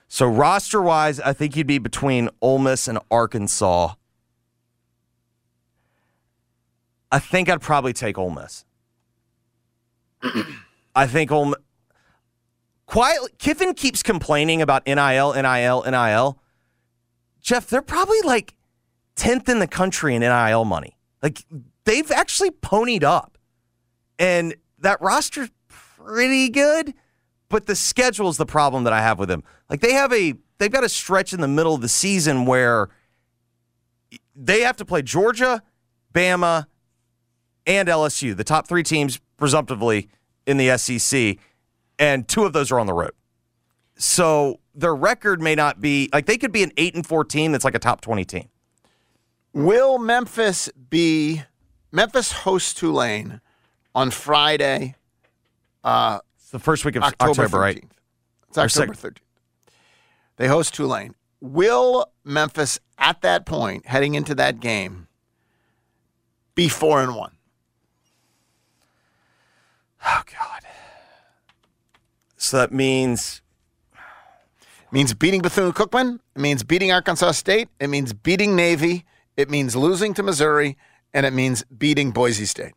[0.08, 3.96] So roster wise, I think you'd be between Ole Miss and Arkansas.
[7.12, 8.66] I think I'd probably take Ole Miss.
[10.96, 11.56] I think Ole.
[12.86, 16.40] Quietly, Kiffin keeps complaining about NIL, NIL, NIL.
[17.42, 18.56] Jeff, they're probably like
[19.16, 20.98] tenth in the country in NIL money.
[21.22, 21.46] Like
[21.86, 23.38] they've actually ponied up,
[24.18, 26.94] and that roster's pretty good.
[27.50, 29.44] But the schedule is the problem that I have with them.
[29.70, 32.90] Like they have a they've got a stretch in the middle of the season where
[34.36, 35.62] they have to play Georgia,
[36.14, 36.66] Bama,
[37.70, 40.10] and LSU, the top three teams presumptively
[40.48, 41.38] in the SEC,
[42.00, 43.12] and two of those are on the road.
[43.96, 47.52] So their record may not be like they could be an eight and four team
[47.52, 48.50] that's like a top twenty team.
[49.54, 51.44] Will Memphis be
[51.92, 53.40] Memphis hosts Tulane
[53.94, 54.96] on Friday,
[55.84, 57.62] uh, It's the first week of October, October, 13th?
[57.62, 57.84] right?
[58.50, 59.18] It's October 13th.
[60.38, 61.16] They host Tulane.
[61.42, 65.08] Will Memphis at that point, heading into that game,
[66.56, 67.32] be four and one?
[70.06, 70.62] Oh God.
[72.38, 73.42] So that means
[74.92, 76.20] means beating Bethune Cookman.
[76.36, 77.70] It means beating Arkansas State.
[77.80, 79.06] It means beating Navy.
[79.38, 80.78] It means losing to Missouri,
[81.14, 82.74] and it means beating Boise State.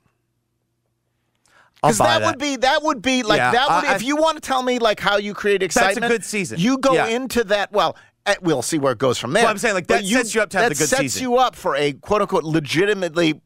[1.76, 4.04] Because buy that, would be that would be like Yeah, that would I- if I-
[4.04, 6.00] you want to tell me like how you create excitement.
[6.02, 6.60] That's a good season.
[6.60, 7.06] You go Yeah.
[7.06, 7.72] into that.
[7.72, 9.42] Well, eh, we'll see where it goes from there.
[9.42, 11.02] Well, I'm saying, like, But that sets you up to have that the good sets
[11.02, 11.22] season.
[11.22, 13.40] you up for a quote unquote legitimately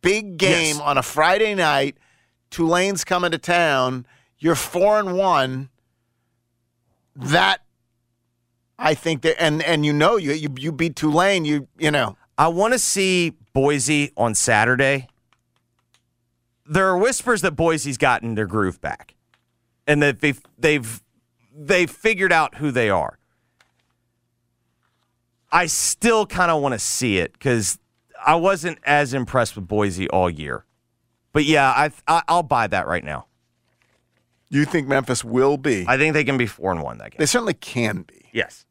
[0.00, 0.80] big game Yes.
[0.80, 1.96] on a Friday night.
[2.52, 4.06] Tulane's coming to town.
[4.38, 5.70] You're four and one.
[7.16, 7.62] That
[8.78, 11.44] I think that, and and you know you you, you beat Tulane.
[11.44, 15.08] You you know I want to see Boise on Saturday.
[16.64, 19.14] There are whispers that Boise's gotten their groove back,
[19.86, 21.02] and that they've they've
[21.54, 23.18] they've figured out who they are.
[25.50, 27.78] I still kind of want to see it because
[28.24, 30.64] I wasn't as impressed with Boise all year.
[31.32, 33.26] But yeah, I, I I'll buy that right now.
[34.50, 35.84] you think Memphis will be.
[35.88, 37.16] I think they can be four and one that game.
[37.18, 38.26] they certainly can be.
[38.32, 38.64] Yes.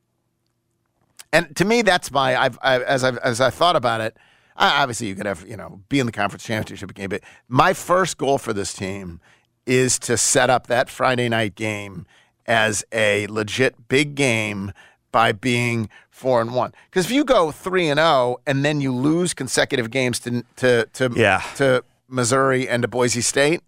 [1.33, 2.35] And to me, that's my.
[2.35, 4.17] I've, I, as I as I thought about it,
[4.57, 7.73] I, obviously you could have you know be in the conference championship game, but my
[7.73, 9.19] first goal for this team
[9.65, 12.05] is to set up that Friday night game
[12.47, 14.73] as a legit big game
[15.11, 16.73] by being four and one.
[16.89, 20.85] Because if you go three and zero and then you lose consecutive games to to
[20.93, 21.41] to Yeah.
[21.55, 23.61] to Missouri and to Boise State,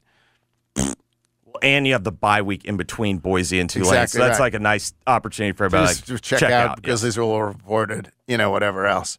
[1.61, 4.45] And you have the bye week in between Boise and Tulane, Exactly so that's right.
[4.47, 8.11] like a nice opportunity for everybody to just check, out, because these are all reported,
[8.27, 9.17] you know, whatever else.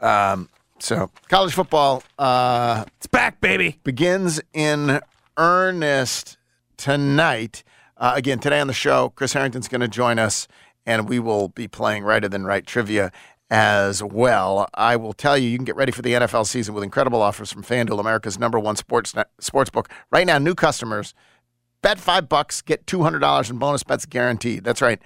[0.00, 2.02] Um, so college football.
[2.18, 3.78] Uh, It's back, baby.
[3.84, 5.00] begins in
[5.38, 6.36] earnest
[6.76, 7.62] tonight.
[7.96, 10.48] Uh, again, today on the show, Chris Herrington's going to join us,
[10.84, 13.12] and we will be playing Righter Than Right trivia
[13.52, 14.66] as well.
[14.72, 17.52] I will tell you, you can get ready for the NFL season with incredible offers
[17.52, 19.90] from FanDuel, America's number one sports sports book.
[20.10, 21.12] Right now, new customers
[21.82, 24.64] bet five bucks, get two hundred dollars in bonus bets guaranteed.
[24.64, 24.98] That's right.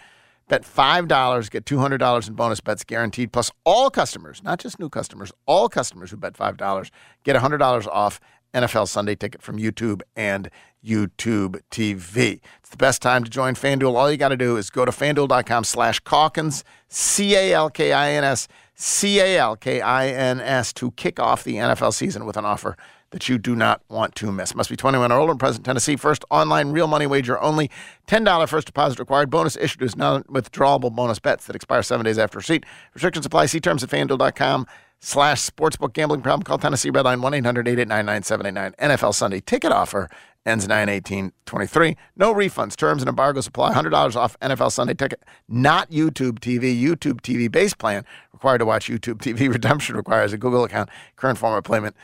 [0.48, 3.32] Bet five dollars, get two hundred dollars in bonus bets guaranteed.
[3.32, 6.92] Plus, all customers, not just new customers, all customers who bet five dollars
[7.24, 8.20] get hundred dollars off
[8.56, 10.50] NFL Sunday ticket from YouTube and
[10.84, 12.40] YouTube TV.
[12.60, 13.94] It's the best time to join FanDuel.
[13.94, 17.92] All you got to do is go to fanduel.com slash Calkins, C A L K
[17.92, 21.92] I N S, C A L K I N S, to kick off the NFL
[21.92, 22.76] season with an offer
[23.10, 24.54] that you do not want to miss.
[24.54, 25.96] Must be 21 or older and present Tennessee.
[25.96, 27.70] First online real money wager only.
[28.08, 29.30] $10 first deposit required.
[29.30, 32.64] Bonus issued is non-withdrawable bonus bets that expire seven days after receipt.
[32.94, 33.46] Restrictions apply.
[33.46, 34.66] See terms at fanduel.com
[35.06, 36.42] slash sportsbook gambling problem.
[36.42, 38.74] Call Tennessee Redline 1-800-889-9789.
[38.76, 40.10] NFL Sunday ticket offer
[40.44, 41.96] ends 9-18-23.
[42.16, 42.76] No refunds.
[42.76, 43.72] Terms and embargoes apply.
[43.72, 45.22] $100 off NFL Sunday ticket.
[45.48, 46.80] Not YouTube TV.
[46.80, 49.48] YouTube TV base plan required to watch YouTube TV.
[49.52, 50.88] Redemption requires a Google account.
[51.14, 51.94] Current form of payment.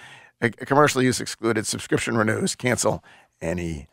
[0.59, 1.67] Commercial use excluded.
[1.67, 2.55] Subscription renews.
[2.55, 3.03] Cancel
[3.41, 3.89] any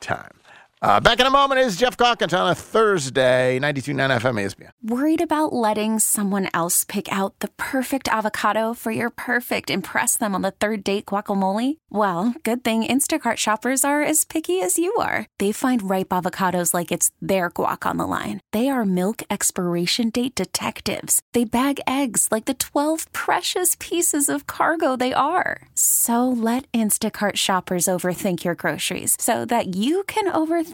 [0.00, 0.40] time.
[0.84, 4.70] Uh, back in a moment is Geoff Calkins on a Thursday, 92.9 FM ESPN.
[4.82, 10.34] Worried about letting someone else pick out the perfect avocado for your perfect impress them
[10.34, 11.78] on the third date guacamole?
[11.88, 15.26] Well, good thing Instacart shoppers are as picky as you are.
[15.38, 18.42] They find ripe avocados like it's their guac on the line.
[18.52, 21.22] They are milk expiration date detectives.
[21.32, 25.62] They bag eggs like the 12 precious pieces of cargo they are.
[25.74, 30.73] So let Instacart shoppers overthink your groceries so that you can overthink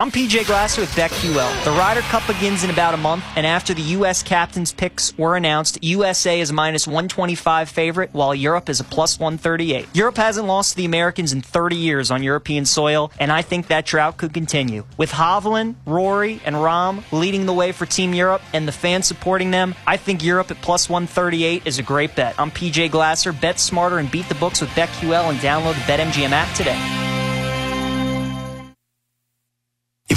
[0.00, 1.64] I'm PJ Glasser with BetQL.
[1.64, 4.22] The Ryder Cup begins in about a month, and after the U.S.
[4.22, 9.88] captain's picks were announced, USA is minus 125 favorite, while Europe is a plus 138.
[9.94, 13.66] Europe hasn't lost to the Americans in 30 years on European soil, and I think
[13.66, 14.84] that drought could continue.
[14.96, 19.50] With Hovland, Rory, and Rahm leading the way for Team Europe and the fans supporting
[19.50, 22.36] them, I think Europe at plus 138 is a great bet.
[22.38, 23.32] I'm PJ Glasser.
[23.32, 27.07] Bet smarter and beat the books with BetQL and download the BetMGM app today.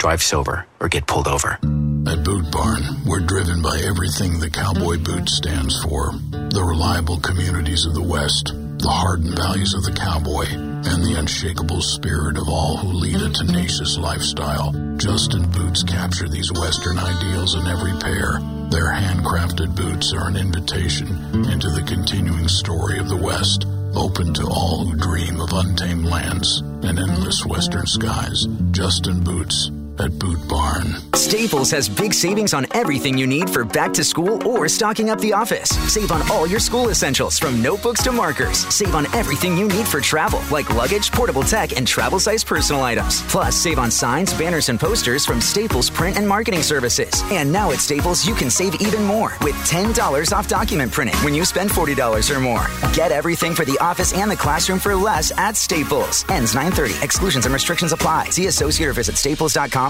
[0.00, 1.60] Drive sober or get pulled over.
[2.08, 7.84] At Boot Barn, we're driven by everything the cowboy boot stands for the reliable communities
[7.84, 8.46] of the West,
[8.80, 13.28] the hardened values of the cowboy, and the unshakable spirit of all who lead a
[13.28, 14.72] tenacious lifestyle.
[14.96, 18.40] Justin Boots capture these Western ideals in every pair.
[18.72, 21.12] Their handcrafted boots are an invitation
[21.44, 26.64] into the continuing story of the West, open to all who dream of untamed lands
[26.88, 28.48] and endless Western skies.
[28.72, 29.70] Justin Boots
[30.00, 30.96] at Boot Barn.
[31.14, 35.20] Staples has big savings on everything you need for back to school or stocking up
[35.20, 35.70] the office.
[35.92, 38.58] Save on all your school essentials from notebooks to markers.
[38.74, 42.82] Save on everything you need for travel, like luggage, portable tech, and travel size personal
[42.82, 43.22] items.
[43.24, 47.22] Plus, save on signs, banners, and posters from Staples print and marketing services.
[47.30, 51.34] And now at Staples, you can save even more with $10 off document printing when
[51.34, 52.66] you spend $40 or more.
[52.94, 56.24] Get everything for the office and the classroom for less at Staples.
[56.30, 57.04] Ends 930.
[57.04, 58.30] Exclusions and restrictions apply.
[58.30, 59.89] See associate or visit staples.com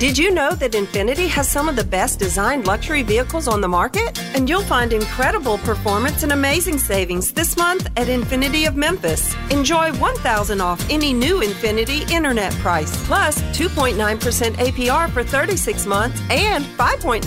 [0.00, 3.68] Did you know that Infiniti has some of the best designed luxury vehicles on the
[3.68, 4.18] market?
[4.34, 9.36] And you'll find incredible performance and amazing savings this month at Infiniti of Memphis.
[9.50, 13.94] Enjoy 1000 off any new Infiniti internet price, plus 2.9%
[14.54, 17.20] APR for 36 months and 5.9%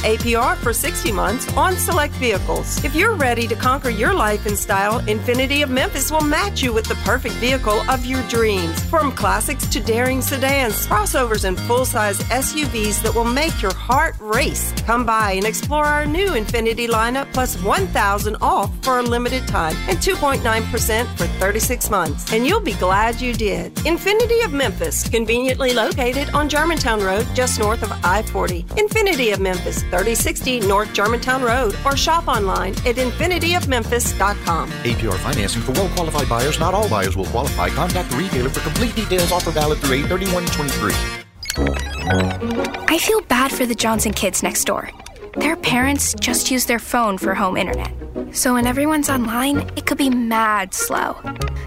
[0.00, 2.84] APR for 60 months on select vehicles.
[2.84, 6.74] If you're ready to conquer your life in style, Infiniti of Memphis will match you
[6.74, 8.78] with the perfect vehicle of your dreams.
[8.90, 14.72] From classics to daring sedans, crossovers, and full SUVs that will make your heart race.
[14.86, 19.76] Come by and explore our new Infiniti lineup plus 1000 off for a limited time
[19.88, 22.32] and 2.9% for 36 months.
[22.32, 23.74] And you'll be glad you did.
[23.76, 28.64] Infiniti of Memphis, conveniently located on Germantown Road just north of I-40.
[28.82, 34.70] Infiniti of Memphis, 3060 North Germantown Road or shop online at infinitiofmemphis.com.
[34.70, 36.58] APR financing for well-qualified buyers.
[36.58, 37.68] Not all buyers will qualify.
[37.68, 39.30] Contact the retailer for complete details.
[39.32, 41.21] Offer valid through 83123.
[41.56, 44.90] I feel bad for the Johnson kids next door.
[45.36, 47.92] Their parents just use their phone for home internet.
[48.32, 51.16] So when everyone's online, it could be mad slow.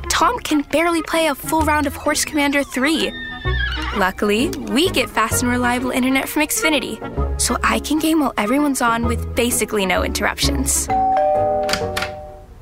[0.10, 3.12] Tom can barely play a full round of Horse Commander 3.
[3.98, 7.00] Luckily, we get fast and reliable internet from Xfinity,
[7.40, 10.88] so I can game while everyone's on with basically no interruptions.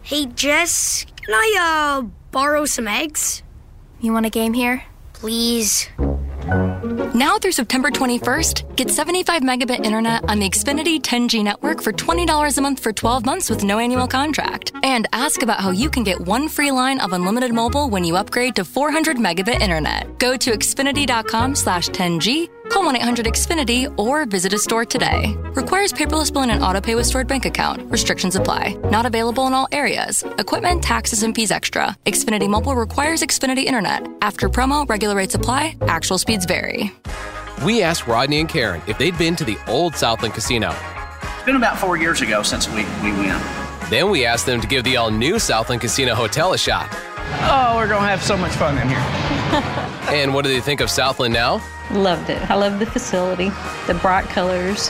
[0.04, 2.02] Hey, Jess, can I, uh,
[2.32, 3.42] borrow some eggs?
[4.00, 4.84] You want a game here?
[5.14, 5.90] Please.
[7.16, 12.58] Now through September 21st, get 75 megabit internet on the Xfinity 10G network for $20
[12.58, 14.72] a month for 12 months with no annual contract.
[14.82, 18.16] And ask about how you can get one free line of unlimited mobile when you
[18.16, 20.18] upgrade to 400 megabit internet.
[20.18, 25.36] Go to xfinity.com slash 10G, call 1-800-XFINITY, or visit a store today.
[25.56, 27.82] Requires paperless billing and autopay with stored bank account.
[27.92, 28.78] Restrictions apply.
[28.86, 30.24] Not available in all areas.
[30.40, 31.98] Equipment, taxes, and fees extra.
[32.06, 34.08] Xfinity Mobile requires Xfinity Internet.
[34.22, 35.76] After promo, regular rates apply.
[35.82, 36.92] Actual speeds vary.
[37.66, 40.76] We asked Rodney and Karen if they'd been to the old Southland Casino.
[41.22, 43.42] It's been about four years ago since we, we went.
[43.90, 46.90] Then we asked them to give the all new Southland Casino Hotel a shot.
[47.46, 48.98] Oh, we're going to have so much fun in here.
[50.10, 51.62] and what do they think of Southland now?
[51.92, 52.50] Loved it.
[52.50, 53.50] I love the facility,
[53.88, 54.90] the bright colors,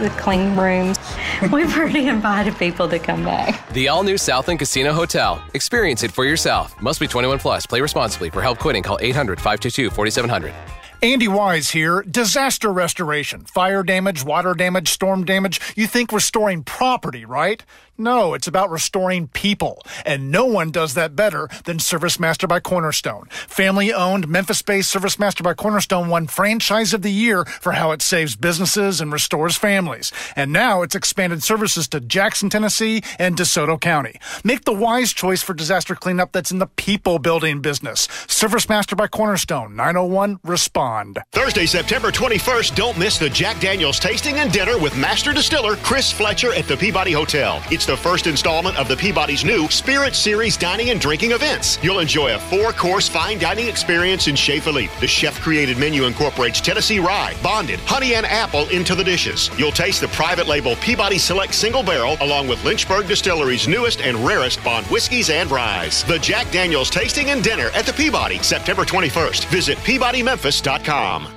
[0.00, 0.98] the clean rooms.
[1.52, 3.68] We've already invited people to come back.
[3.72, 5.42] The all new Southland Casino Hotel.
[5.54, 6.80] Experience it for yourself.
[6.80, 7.66] Must be 21 plus.
[7.66, 8.30] Play responsibly.
[8.30, 10.54] For help quitting, call 800 522 4700.
[11.02, 12.02] Andy Wise here.
[12.02, 13.44] Disaster restoration.
[13.44, 15.60] Fire damage, water damage, storm damage.
[15.76, 17.62] You think restoring property, right?
[17.96, 19.80] No, it's about restoring people.
[20.04, 23.28] And no one does that better than Service Master by Cornerstone.
[23.30, 27.92] Family owned, Memphis based Service Master by Cornerstone won Franchise of the Year for how
[27.92, 30.10] it saves businesses and restores families.
[30.34, 34.18] And now it's expanded services to Jackson, Tennessee and DeSoto County.
[34.42, 38.08] Make the wise choice for disaster cleanup that's in the people building business.
[38.26, 41.20] Service Master by Cornerstone, 901 Respond.
[41.30, 46.10] Thursday, September 21st, don't miss the Jack Daniels tasting and dinner with Master Distiller Chris
[46.10, 47.62] Fletcher at the Peabody Hotel.
[47.70, 51.78] It's the first installment of the Peabody's new Spirit Series dining and drinking events.
[51.82, 54.92] You'll enjoy a four course fine dining experience in Chez Philippe.
[55.00, 59.50] The chef created menu incorporates Tennessee rye, bonded, honey, and apple into the dishes.
[59.58, 64.16] You'll taste the private label Peabody Select Single Barrel along with Lynchburg Distillery's newest and
[64.18, 66.04] rarest bond whiskeys and ryes.
[66.04, 69.46] The Jack Daniels Tasting and Dinner at the Peabody, September 21st.
[69.46, 71.28] Visit PeabodyMemphis.com.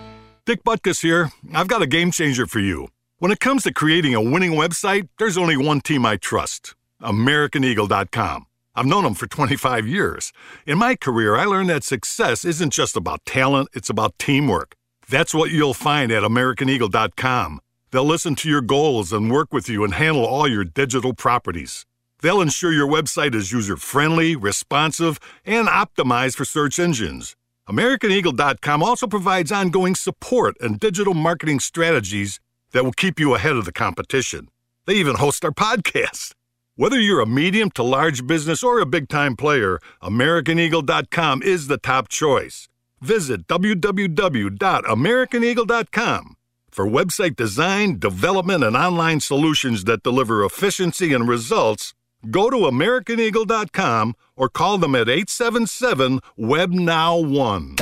[0.46, 1.30] Dick Butkus here.
[1.54, 2.88] I've got a game changer for you.
[3.20, 8.46] When it comes to creating a winning website, there's only one team I trust AmericanEagle.com.
[8.76, 10.32] I've known them for 25 years.
[10.68, 14.76] In my career, I learned that success isn't just about talent, it's about teamwork.
[15.10, 17.60] That's what you'll find at AmericanEagle.com.
[17.90, 21.88] They'll listen to your goals and work with you and handle all your digital properties.
[22.22, 27.36] They'll ensure your website is user friendly, responsive, and optimized for search engines.
[27.68, 32.40] AmericanEagle.com also provides ongoing support and digital marketing strategies
[32.72, 34.50] that will keep you ahead of the competition.
[34.86, 36.32] They even host our podcast.
[36.76, 41.78] Whether you're a medium to large business or a big time player, AmericanEagle.com is the
[41.78, 42.70] top choice.
[43.02, 46.36] Visit www.americaneagle.com
[46.72, 51.96] for website design, development, and online solutions that deliver efficiency and results.
[52.30, 57.76] Go to AmericanEagle.com or call them at 877 Web Now 1.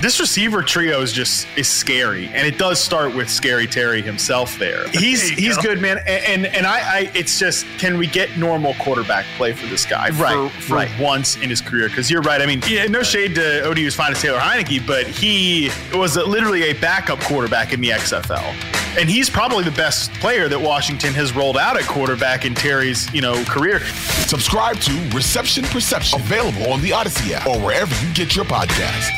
[0.00, 4.56] This receiver trio is just is scary, and it does start with Scary Terry himself.
[4.56, 5.62] There, he's There he's go.
[5.62, 5.98] good, man.
[6.06, 9.84] And and, and I, I, it's just can we get normal quarterback play for this
[9.84, 11.00] guy Right, for, for right.
[11.00, 11.88] once in his career?
[11.88, 12.40] Because you're right.
[12.40, 16.74] I mean, yeah, no shade to ODU's finest Taylor Heinicke, but he was literally a
[16.74, 18.54] backup quarterback in the XFL,
[18.96, 23.12] and he's probably the best player that Washington has rolled out at quarterback in Terry's
[23.12, 23.80] you know career.
[24.28, 29.10] Subscribe to Reception Perception, available on the Odyssey app or wherever you get your podcast.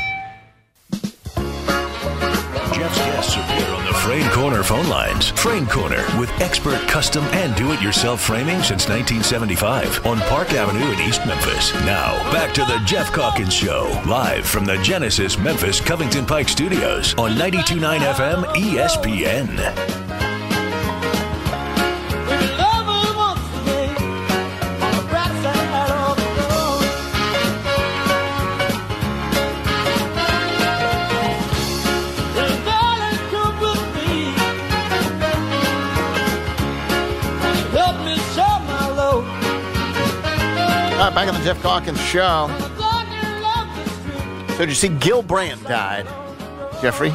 [4.00, 5.30] Frame Corner phone lines.
[5.32, 11.26] Frame Corner with expert custom and do-it-yourself framing since 1975 on Park Avenue in East
[11.26, 11.74] Memphis.
[11.84, 17.14] Now, back to the Geoff Calkins Show, live from the Genesis Memphis Covington Pike Studios
[17.18, 19.99] on 92.9 FM ESPN.
[41.20, 42.48] Back on the Geoff Calkins show.
[44.52, 46.06] So did you see Gil Brandt died,
[46.80, 47.12] Jeffrey?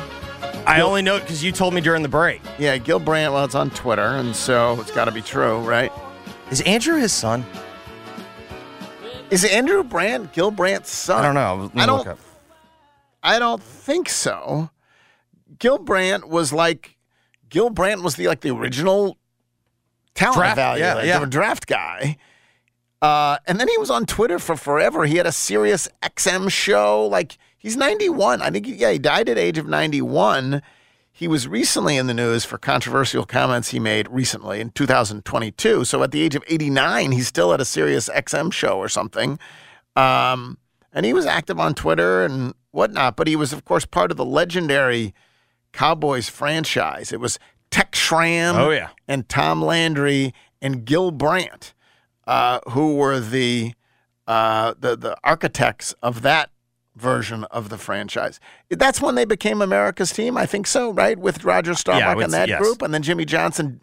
[0.68, 2.44] I only know it because you told me during the break.
[2.60, 3.34] Yeah, Gil Brandt.
[3.34, 5.92] Well, it's on Twitter, and so it's got to be true, right?
[6.52, 7.44] Is Andrew his son?
[9.32, 11.18] Is Andrew Brandt Gil Brandt's son?
[11.18, 11.72] I don't know.
[11.82, 12.20] I don't.
[13.24, 14.70] I don't think so.
[15.58, 16.96] Gil Brandt was like
[17.50, 19.18] Gil Brandt was the like the original
[20.14, 21.20] talent Draft- evaluator, yeah, yeah.
[21.22, 22.18] the draft guy.
[23.06, 25.06] Uh, and then he was on Twitter for forever.
[25.06, 27.06] He had a Sirius XM show.
[27.06, 28.42] Like he's 91.
[28.42, 30.62] I think, he, yeah, he died at age of 91.
[31.12, 35.86] He was recently in the news for controversial comments he made recently in 2022.
[35.86, 39.38] So at the age of 89, he's still at a Sirius XM show or something.
[39.96, 40.58] Um,
[40.92, 43.16] and he was active on Twitter and whatnot.
[43.16, 45.14] But he was, of course, part of the legendary
[45.74, 47.14] Cowboys franchise.
[47.14, 47.38] It was
[47.72, 48.90] Tex Schramm Oh, yeah.
[49.08, 51.74] and Tom Landry and Gil Brandt,
[52.28, 53.74] uh, who were the,
[54.28, 56.50] uh, the the architects of that
[56.96, 58.40] version of the franchise.
[58.70, 61.18] That's when they became America's team, I think so, right?
[61.20, 62.60] With Roger Staubach with- and that yes.
[62.62, 63.82] group, and then Jimmy Johnson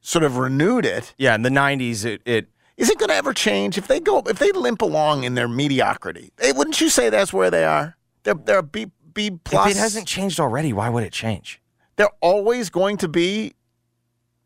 [0.00, 1.14] sort of renewed it.
[1.16, 4.22] Yeah, in the '90s, it, it Is it going to ever change if they go
[4.26, 6.32] if they limp along in their mediocrity?
[6.40, 7.96] eh, wouldn't you say that's where they are?
[8.24, 9.70] They're they're a B B plus.
[9.70, 11.60] if it hasn't changed already, why would it change?
[11.96, 13.52] they're always going to be.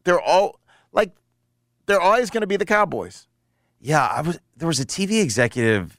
[0.03, 0.59] They're all
[0.93, 1.13] like
[1.87, 3.27] they're always going to be the Cowboys.
[3.81, 4.39] Yeah, I was.
[4.57, 5.99] There was a TV executive,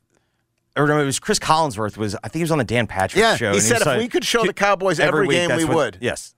[0.75, 1.97] or no, it was Chris Collinsworth.
[1.97, 3.53] Was I think he was on the Dan Patrick Yeah, show.
[3.53, 5.75] he said was if like, we could show the Cowboys every, week, game, we what-
[5.75, 5.97] would.
[6.01, 6.33] Yes.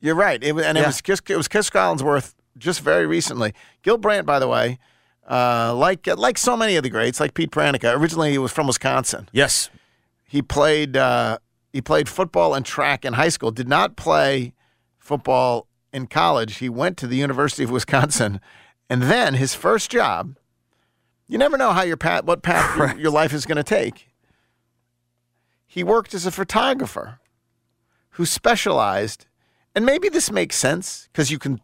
[0.00, 0.42] You're right.
[0.42, 0.88] It, was- and it Yeah.
[0.88, 3.54] was Chris, it was Chris Collinsworth just very recently.
[3.82, 4.78] Gil Brandt, by the way,
[5.28, 7.96] uh, like like so many of the greats, like Pete Pranica.
[7.98, 9.28] Originally, he was from Wisconsin.
[9.32, 9.70] Yes.
[10.28, 11.38] He played uh,
[11.72, 13.50] he played football and track in high school.
[13.50, 14.52] Did not play
[14.98, 15.65] football
[15.96, 16.58] in college.
[16.58, 18.40] He went to the University of Wisconsin,
[18.88, 20.36] and then his first job.
[21.26, 24.08] You never know how your path, what path your, your life is going to take.
[25.66, 27.18] He worked as a photographer
[28.10, 29.26] who specialized,
[29.74, 31.60] and maybe this makes sense because you can,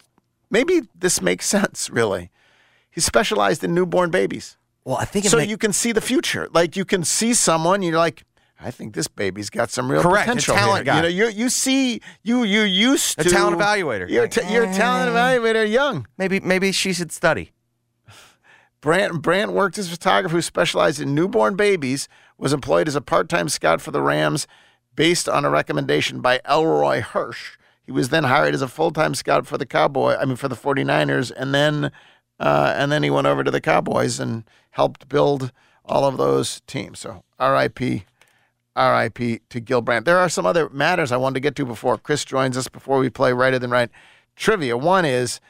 [0.51, 2.30] maybe this makes sense really.
[2.91, 4.57] He specialized in newborn babies.
[4.85, 6.49] Well, I think so make- you can see the future.
[6.53, 8.24] Like you can see someone, you're like,
[8.65, 10.55] I think this baby's got some real Correct, a potential.
[10.55, 10.95] talent here.
[10.95, 10.97] guy.
[10.97, 14.09] You know, you you see you you used A to talent evaluator.
[14.09, 16.07] You're, t- you're a talent evaluator, young.
[16.19, 17.53] Maybe maybe she should study.
[18.81, 23.01] Brant Brandt worked as a photographer who specialized in newborn babies, was employed as a
[23.01, 24.47] part time scout for the Rams
[24.95, 27.57] based on a recommendation by Elroy Hirsch.
[27.85, 30.49] He was then hired as a full time scout for the Cowboy, I mean, for
[30.49, 31.93] the 49ers, and then,
[32.41, 35.53] uh, and then he went over to the Cowboys and helped build
[35.85, 36.99] all of those teams.
[37.01, 38.03] So RIP
[38.77, 39.41] R.I.P.
[39.51, 40.07] to Gil Brandt.
[40.07, 42.99] There are some other matters I wanted to get to before Chris joins us, before
[42.99, 43.91] we play Righter Than Right
[44.37, 44.77] trivia.
[44.77, 45.41] One is,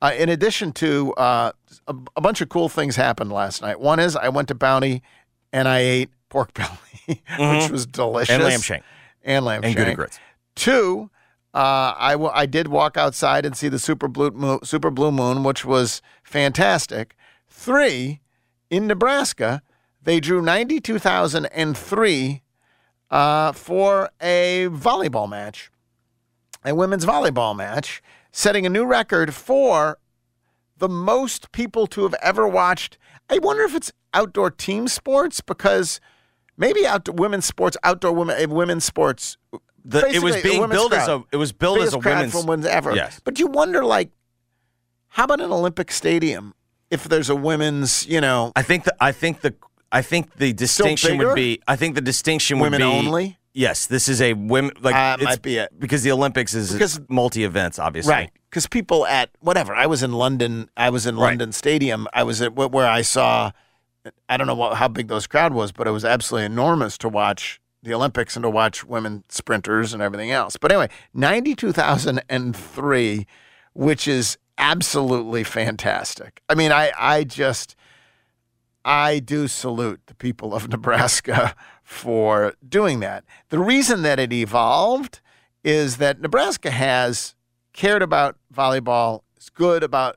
[0.00, 1.52] uh, in addition to uh,
[1.86, 3.80] a, a bunch of cool things happened last night.
[3.80, 5.02] One is I went to Bounty
[5.52, 6.68] and I ate pork belly,
[7.06, 7.70] which Mhm.
[7.70, 8.34] was delicious.
[8.34, 8.82] And lamb shank.
[9.22, 9.96] And lamb And shank.
[9.96, 10.18] Grits.
[10.56, 11.10] Two,
[11.54, 15.12] uh, I, w- I did walk outside and see the super blue, moon, super blue
[15.12, 17.14] moon, which was fantastic.
[17.48, 18.20] Three,
[18.70, 19.62] in Nebraska,
[20.02, 22.42] they drew 92,003
[23.12, 25.70] uh, for a volleyball match,
[26.64, 28.02] a women's volleyball match,
[28.32, 29.98] setting a new record for
[30.78, 32.98] the most people to have ever watched.
[33.30, 36.00] I wonder if it's outdoor team sports because
[36.56, 39.36] maybe outdoor women's sports, outdoor women, uh, women's sports.
[39.84, 42.66] The- it was being billed as a- it was billed as a women's- from women's
[42.66, 42.94] ever.
[42.94, 43.20] Yes.
[43.24, 44.10] But you wonder, like,
[45.08, 46.54] how about an Olympic stadium
[46.90, 49.54] if there's a women's, you know, I think the I think the
[49.92, 53.38] I think the distinction would be I think the distinction would be Women only?
[53.54, 55.78] Yes, this is a women like Uh, it's- might be it.
[55.78, 58.10] because the Olympics is Because- multi events, obviously.
[58.12, 58.30] Right.
[58.48, 60.70] Because people at whatever, I was in London.
[60.76, 61.28] I was in Right.
[61.28, 62.08] London Stadium.
[62.14, 63.50] I was at where I saw.
[64.28, 67.08] I don't know what, how big those crowd was, but it was absolutely enormous to
[67.08, 70.56] watch the Olympics and to watch women sprinters and everything else.
[70.56, 73.26] But anyway, ninety-two thousand and three,
[73.74, 76.40] which is absolutely fantastic.
[76.48, 77.76] I mean, I I just
[78.84, 83.24] I do salute the people of Nebraska for doing that.
[83.50, 85.20] The reason that it evolved
[85.64, 87.34] is that Nebraska has
[87.72, 90.16] cared about volleyball, is good about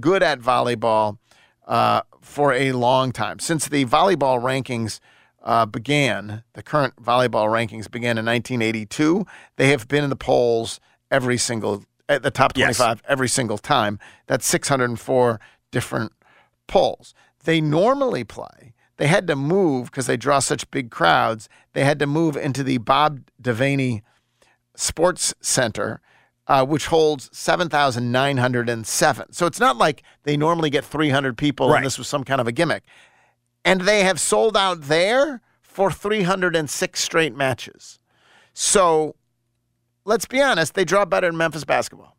[0.00, 1.18] good at volleyball
[1.66, 4.98] uh, for a long time since the volleyball rankings
[5.42, 6.42] uh, began.
[6.54, 9.26] The current volleyball rankings began in 1982.
[9.56, 10.80] They have been in the polls
[11.10, 12.76] every single at the top Yes.
[12.78, 13.98] 25 every single time.
[14.26, 15.40] That's 604
[15.70, 16.12] different
[16.66, 17.14] polls.
[17.44, 18.74] They normally play.
[18.98, 21.48] They had to move because they draw such big crowds.
[21.72, 24.02] They had to move into the Bob Devaney
[24.76, 26.00] Sports Center,
[26.46, 27.28] uh, which holds
[28.16, 29.32] 7,907.
[29.32, 31.78] So it's not like they normally get 300 people Right.
[31.78, 32.84] and this was some kind of a gimmick.
[33.64, 37.98] And they have sold out there for 306 straight matches.
[38.52, 39.16] So
[40.04, 42.16] let's be honest, they draw better than Memphis basketball.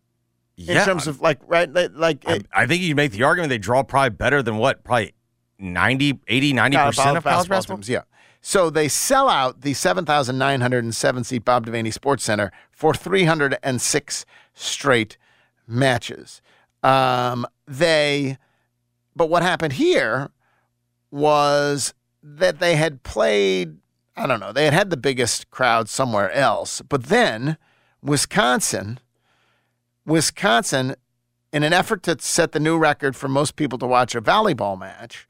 [0.58, 0.86] In Yeah.
[0.86, 1.72] terms of like, right?
[1.72, 4.84] Like, like I, I think you make the argument they draw probably better than what?
[4.84, 5.14] Probably
[5.60, 7.78] 90, 80, 90% Yeah, of college basketball?
[7.78, 8.02] teams, yeah.
[8.42, 15.18] So they sell out the 7,907 seat Bob Devaney Sports Center for 306 straight
[15.66, 16.42] matches.
[16.84, 18.38] Um, they,
[19.16, 20.30] but what happened here
[21.10, 23.78] was that they had played,
[24.18, 27.58] I don't know, they had had the biggest crowd somewhere else, but then
[28.02, 29.00] Wisconsin,
[30.06, 30.96] Wisconsin,
[31.52, 34.78] in an effort to set the new record for most people to watch a volleyball
[34.78, 35.28] match,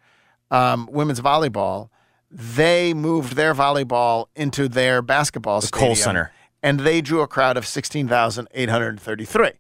[0.52, 1.90] um, women's volleyball,
[2.30, 5.88] they moved their volleyball into their basketball The stadium.
[5.90, 6.32] Kohl Center.
[6.62, 9.52] And they drew a crowd of 16,833.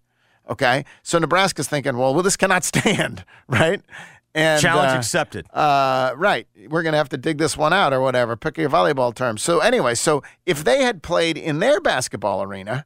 [0.49, 0.85] Okay.
[1.03, 3.81] So Nebraska's thinking, well, well, this cannot stand, right?
[4.35, 5.45] And Challenge uh, accepted.
[5.53, 6.47] uh, right.
[6.67, 8.35] We're going to have to dig this one out or whatever.
[8.35, 9.37] Pick your volleyball term.
[9.37, 12.85] So, anyway, so if they had played in their basketball arena,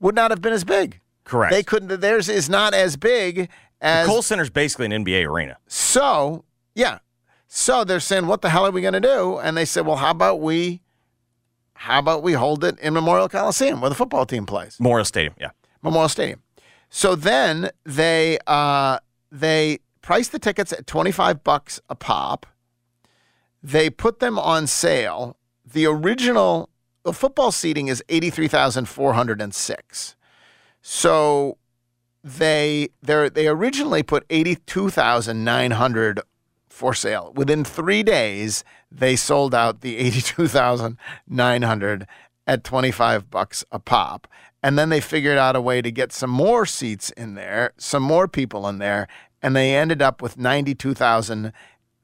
[0.00, 1.00] would not have been as big.
[1.24, 1.52] Correct.
[1.52, 3.48] They couldn't, theirs is not as big
[3.80, 4.06] as.
[4.06, 5.56] the Kohl Center's basically an NBA arena.
[5.66, 6.44] So,
[6.74, 6.98] yeah.
[7.48, 9.38] So they're saying, what the hell are we going to do?
[9.38, 10.82] And they said, well, how about we,
[11.74, 14.78] how about we hold it in Memorial Coliseum where the football team plays?
[14.80, 15.50] Memorial Stadium, yeah.
[15.82, 16.42] Memorial Stadium.
[16.90, 19.00] So then they uh,
[19.32, 22.46] they priced the tickets at twenty five bucks a pop.
[23.62, 25.36] They put them on sale.
[25.64, 26.70] The original
[27.02, 30.14] the football seating is eighty three thousand four hundred and six.
[30.86, 31.56] So
[32.22, 36.20] they they originally put eighty two thousand nine hundred
[36.68, 37.32] for sale.
[37.34, 42.06] Within three days, they sold out the eighty two thousand nine hundred
[42.46, 44.28] at twenty five bucks a pop.
[44.62, 48.02] And then they figured out a way to get some more seats in there, some
[48.02, 49.08] more people in there,
[49.40, 51.54] and they ended up with ninety two thousand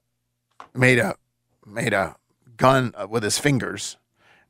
[0.75, 1.17] made a
[1.67, 2.17] made a
[2.57, 3.99] gun with his fingers,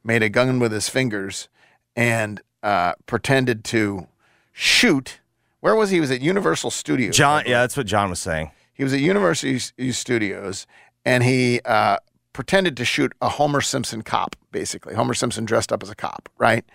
[0.04, 1.48] made a gun with his fingers,
[1.96, 4.06] and uh, pretended to
[4.52, 5.20] shoot.
[5.60, 5.96] Where was he?
[5.96, 7.16] He was at Universal Studios.
[7.16, 8.52] John, yeah, that's what John was saying.
[8.72, 9.58] He was at Universal
[9.90, 10.66] Studios,
[11.08, 11.96] and he uh,
[12.34, 14.94] pretended to shoot a Homer Simpson cop, basically.
[14.94, 16.66] Homer Simpson dressed up as a cop, right?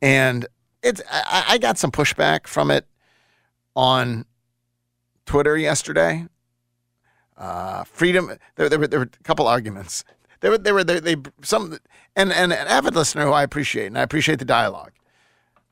[0.00, 0.46] And
[0.82, 2.86] it's I, I got some pushback from it
[3.74, 4.24] on
[5.26, 6.24] Twitter yesterday.
[7.36, 8.32] Uh, freedom.
[8.54, 10.04] There, there, were, there were a couple arguments.
[10.40, 11.76] There were, there were, they, they some,
[12.16, 14.92] and, and an avid listener who I appreciate, and I appreciate the dialogue.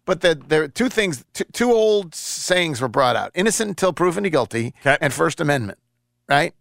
[0.04, 3.94] But the, there are two things, two, two old sayings were brought out innocent until
[3.94, 5.78] proven guilty, and First Amendment,
[6.28, 6.52] right?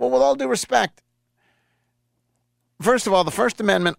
[0.00, 1.02] Well, with all due respect,
[2.80, 3.98] first of all, the First Amendment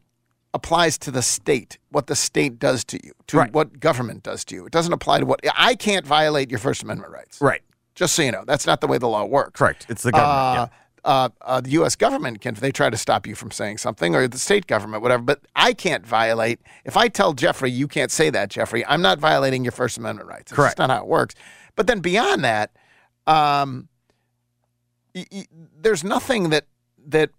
[0.52, 4.56] applies to the state, what the state does to you, to what government does to
[4.56, 4.66] you.
[4.66, 7.40] It doesn't apply to what I can't violate your First Amendment rights.
[7.40, 7.62] Right.
[7.94, 9.60] Just so you know, that's not the way the law works.
[9.60, 9.86] Correct.
[9.90, 10.32] It's the government.
[10.34, 10.68] Uh,
[11.06, 11.12] yeah.
[11.12, 11.96] uh, uh, the U.S.
[11.96, 15.04] government can, if they try to stop you from saying something, or the state government,
[15.04, 15.22] whatever.
[15.22, 16.62] But I can't violate.
[16.84, 20.28] If I tell Jeffrey, you can't say that, Jeffrey, I'm not violating your First Amendment
[20.28, 20.52] rights.
[20.52, 20.78] It's Correct.
[20.78, 21.36] just not how it works.
[21.76, 22.72] But then beyond that,
[23.28, 23.88] um,
[25.16, 25.46] y- y-
[25.82, 26.66] there's nothing that
[27.08, 27.32] that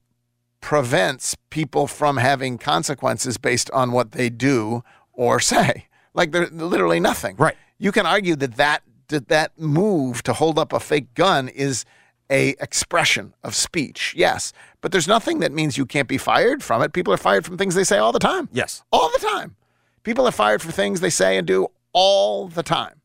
[0.61, 5.87] prevents people from having consequences based on what they do or say.
[6.15, 7.37] Like there's literally nothing.
[7.37, 7.57] Right.
[7.79, 11.85] You can argue that that that, that move to hold up a fake gun is
[12.31, 14.15] a expression of speech.
[14.17, 16.93] Yes, but there's nothing that means you can't be fired from it.
[16.93, 18.49] People are fired from things they say all the time.
[18.53, 18.83] Yes.
[18.91, 19.57] All the time.
[20.03, 23.01] People are fired for things they say and do all the time.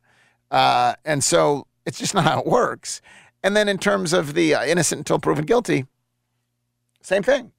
[0.50, 3.02] Uh, and so it's just not how it works.
[3.48, 5.86] And then in terms of the uh, innocent until proven guilty,
[7.02, 7.54] same thing.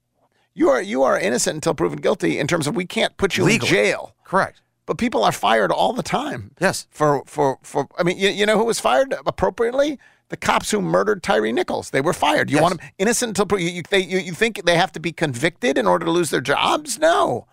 [0.55, 3.45] You are you are innocent until proven guilty in terms of we can't put you
[3.45, 3.71] Legally.
[3.71, 4.15] in jail.
[4.23, 4.61] Correct.
[4.85, 6.51] But people are fired all the time.
[6.61, 6.87] Yes.
[6.91, 9.99] For for for I mean, you, you know who was fired appropriately?
[10.29, 11.89] The cops who murdered Tyre Nichols.
[11.89, 12.51] They were fired.
[12.51, 12.63] You Yes.
[12.63, 15.79] want them innocent until you you, they, you you think they have to be convicted
[15.79, 16.99] in order to lose their jobs?
[16.99, 17.47] No.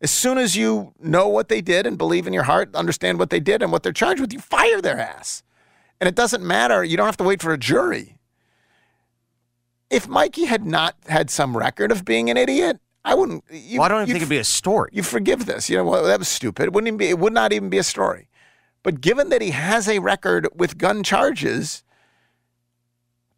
[0.00, 3.28] As soon as you know what they did and believe in your heart, understand what
[3.28, 5.42] they did and what they're charged with, you fire their ass.
[6.00, 6.84] And it doesn't matter.
[6.84, 8.18] You don't have to wait for a jury.
[9.88, 13.44] If Mikey had not had some record of being an idiot, I wouldn't.
[13.50, 14.90] You, well, I don't even think it'd be a story.
[14.92, 15.70] you forgive this.
[15.70, 16.64] You know, well, that was stupid.
[16.64, 18.28] It wouldn't even be, it would not even be a story.
[18.82, 21.84] But given that he has a record with gun charges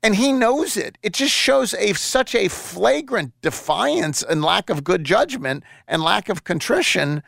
[0.02, 4.84] and he knows it, it just shows a such a flagrant defiance and lack of
[4.84, 7.22] good judgment and lack of contrition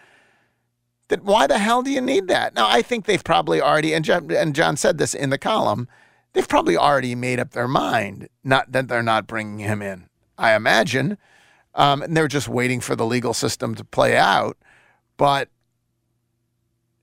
[1.10, 2.54] that why the hell do you need that?
[2.54, 5.86] Now, I think they've probably already, and John, and John said this in the column,
[6.32, 10.08] they've probably already made up their mind not that they're not bringing him in.
[10.38, 11.18] I imagine.
[11.74, 14.56] Um, and they're just waiting for the legal system to play out.
[15.16, 15.48] But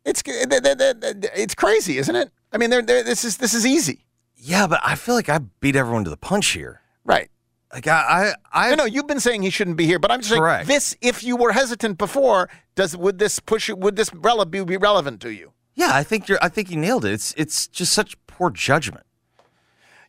[0.04, 2.32] it's it's crazy, isn't it?
[2.52, 4.06] I mean, they're, they're, this is this is easy,
[4.36, 6.82] Yeah, but I feel like I beat everyone to the punch here.
[7.06, 7.30] right?
[7.74, 10.32] Like I, I, I know you've been saying he shouldn't be here, but I'm just
[10.34, 10.96] saying this.
[11.02, 15.30] If you were hesitant before, does would this push would this be, be relevant to
[15.32, 15.52] you?
[15.76, 16.40] yeah, I think you're.
[16.42, 17.12] I think you nailed it.
[17.12, 19.06] It's it's just such poor judgment.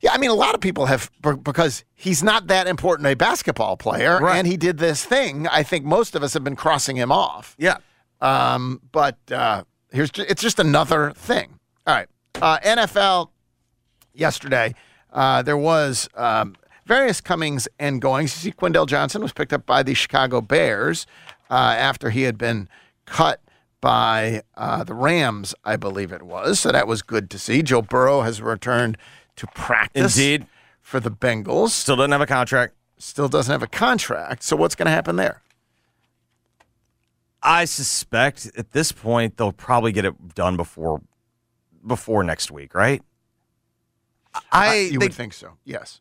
[0.01, 1.11] Yeah, I mean, a lot of people have
[1.43, 4.37] because he's not that important a basketball player, Right.
[4.39, 5.49] and he did this thing.
[5.49, 7.57] I think most of us have been crossing him off.
[7.59, 7.79] Yeah.
[8.21, 11.59] Um, but uh, here's it's just another thing.
[11.87, 12.09] All right,
[12.41, 13.31] uh, NFL
[14.15, 14.75] yesterday
[15.13, 16.55] uh, there was um,
[16.89, 18.35] various comings and goings.
[18.45, 21.07] You see, Quindell Johnson was picked up by the Chicago Bears
[21.51, 22.69] uh, after he had been
[23.05, 23.41] cut
[23.81, 26.59] by uh, the Rams, I believe it was.
[26.59, 27.63] So that was good to see.
[27.63, 28.99] Joe Burrow has returned
[29.37, 30.17] to practice.
[30.17, 30.47] Indeed.
[30.81, 31.69] For the Bengals.
[31.71, 32.75] Still doesn't have a contract.
[32.97, 34.43] Still doesn't have a contract.
[34.43, 35.43] So what's going to happen there?
[37.43, 41.03] I suspect at this point they'll probably get it done before
[41.87, 43.03] before next week, right?
[44.51, 45.53] I you they- would think so.
[45.65, 46.01] Yes.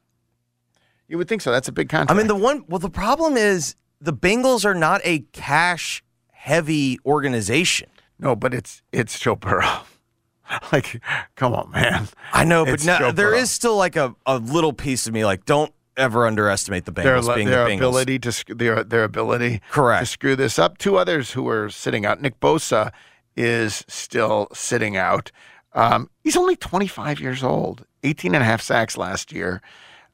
[1.08, 1.52] You would think so.
[1.52, 2.12] That's a big contract.
[2.12, 2.66] I mean, the one.
[2.68, 7.90] Well, the problem is the Bengals are not a cash heavy organization.
[8.20, 9.82] No, but it's it's Joe Burrow.
[10.72, 11.02] like,
[11.36, 12.08] come on, man.
[12.34, 15.14] I know, but It's no, Joe there is still like a, a little piece of
[15.14, 17.78] me like don't ever underestimate the their, Bengals being their the Bengals.
[17.78, 20.02] ability to their their ability Correct.
[20.02, 20.78] to screw this up.
[20.78, 22.22] Two others who are sitting out.
[22.22, 22.92] Nick Bosa
[23.36, 25.32] is still sitting out.
[25.74, 27.86] Um, he's only 25 years old.
[28.04, 29.62] 18 and a half sacks last year.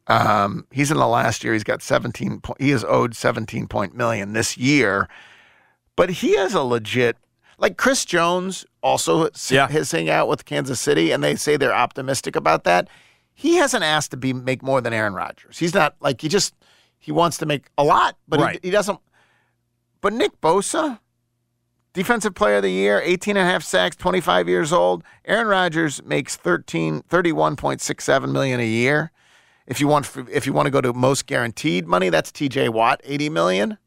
[0.08, 1.54] Um, he's in the last year.
[1.54, 2.42] He's got 17.
[2.42, 5.08] Po- he is owed 17 point million this year,
[5.96, 7.18] but he has a legit.
[7.58, 9.68] Like Chris Jones also Yeah.
[9.84, 12.90] sitting out with Kansas City, and they say they're optimistic about that.
[13.34, 15.58] He hasn't asked to be make more than Aaron Rodgers.
[15.60, 16.54] He's not like he just
[17.00, 18.60] he wants to make a lot, but Right.
[18.62, 19.00] he, he doesn't.
[20.02, 21.00] But Nick Bosa,
[21.94, 25.04] defensive player of the year, 18 and a half sacks, 25 years old.
[25.26, 29.12] Aaron Rodgers makes 13 31.67 million a year.
[29.68, 33.02] If you want if you want to go to most guaranteed money, that's TJ Watt,
[33.04, 33.78] 80 million.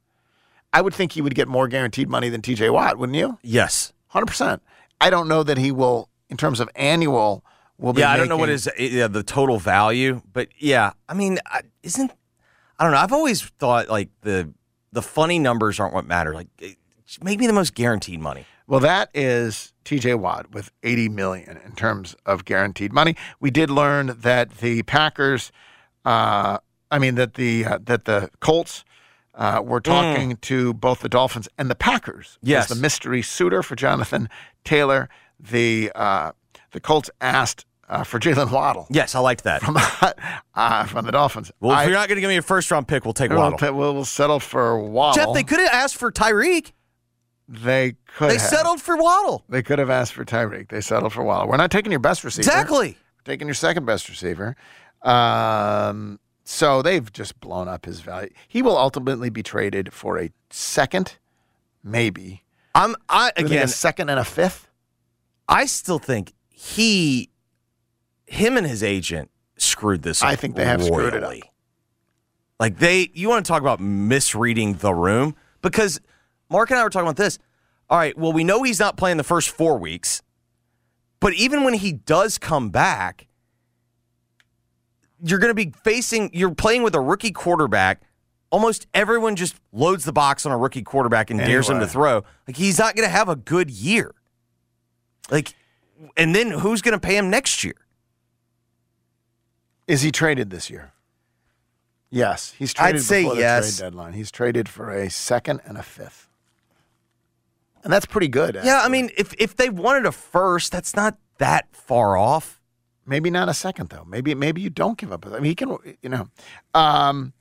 [0.73, 3.39] I would think he would get more guaranteed money than TJ Watt, wouldn't you?
[3.43, 3.93] Yes.
[4.13, 4.61] 100%.
[5.01, 7.45] I don't know that he will in terms of annual
[7.79, 11.15] will be Yeah, I don't know what is yeah, the total value, but yeah, I
[11.15, 11.39] mean,
[11.83, 12.13] isn't
[12.79, 12.99] I don't know.
[12.99, 14.53] I've always thought like the
[14.93, 16.35] the funny numbers aren't what matter.
[16.35, 16.49] Like,
[17.23, 18.47] make me the most guaranteed money.
[18.67, 23.15] Well, that is TJ Watt with 80 million in terms of guaranteed money.
[23.39, 25.53] We did learn that the Packers,
[26.07, 26.59] uh,
[26.91, 28.85] I mean that the uh, that the Colts
[29.35, 32.39] uh, were talking to both the Dolphins and the Packers.
[32.43, 32.69] as Yes.
[32.69, 34.29] the mystery suitor for Jonathan
[34.65, 35.09] Taylor.
[35.39, 36.33] The uh,
[36.73, 39.61] the Colts asked uh, for Jalen Waddle Yes, I liked that.
[39.63, 39.77] from
[40.55, 41.53] uh, from the Dolphins.
[41.61, 43.31] Well, if I- you're not going to give me a first round pick, we'll take
[43.31, 43.59] Waddle.
[43.77, 45.25] we'll, we'll settle for Waddle.
[45.27, 46.73] Jeff, they could have asked for Tyreek.
[47.49, 48.31] They could.
[48.31, 48.43] They have.
[48.43, 49.45] settled for Waddle.
[49.49, 50.69] They could have asked for Tyreek.
[50.71, 51.49] They settled for Waddle.
[51.49, 52.49] We're not taking your best receiver.
[52.49, 52.97] Exactly.
[53.19, 54.57] We're taking your second best receiver.
[55.07, 58.31] Um, so they've just blown up his value.
[58.49, 61.17] He will ultimately be traded for a second,
[61.83, 62.43] maybe.
[62.75, 63.65] I'm I again.
[63.65, 64.69] a second and a fifth.
[65.49, 67.31] I still think he,
[68.27, 70.23] him and his agent screwed this.
[70.23, 70.29] Up.
[70.29, 71.35] I think they have screwed it up.
[72.59, 76.01] Like they, you want to talk about misreading the room because
[76.51, 77.39] Mark and I were talking about this.
[77.89, 80.21] All right, well, we know he's not playing the first four weeks,
[81.21, 83.29] but even when he does come back,
[85.23, 86.31] you're going to be facing.
[86.33, 88.03] You're playing with a rookie quarterback.
[88.51, 92.25] Almost everyone just loads the box on a rookie quarterback and dares him to throw.
[92.47, 94.15] Like he's not going to have a good year.
[95.31, 95.55] Like,
[96.17, 97.75] and then who's going to pay him next year?
[99.87, 100.93] Is he traded this year?
[102.11, 103.71] Yes, he's traded I'd say before yes.
[103.73, 104.13] the trade deadline.
[104.13, 106.29] He's traded for a second and a fifth,
[107.83, 108.59] and that's pretty good.
[108.63, 112.61] Yeah, I mean, if if they wanted a first, that's not that far off.
[113.07, 114.05] Maybe not a second though.
[114.05, 115.27] Maybe maybe you don't give up.
[115.27, 115.77] I mean, he can.
[116.03, 116.29] You know,
[116.75, 117.33] um,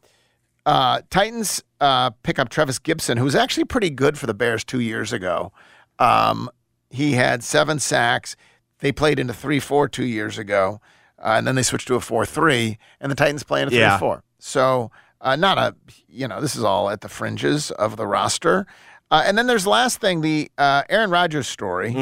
[0.65, 4.63] uh, Titans uh, pick up Trevis Gipson, who was actually pretty good for the Bears
[4.63, 5.51] two years ago.
[5.99, 6.49] Um,
[6.89, 8.35] he had seven sacks.
[8.79, 10.81] They played into three four two years ago,
[11.19, 13.71] uh, and then they switched to a four three, and the Titans play in a
[13.71, 13.97] three Yeah.
[13.97, 14.23] four.
[14.39, 14.91] So
[15.21, 15.75] uh, not a
[16.07, 18.67] you know this is all at the fringes of the roster.
[19.11, 21.93] Uh, and then there's the last thing, the uh, Aaron Rodgers story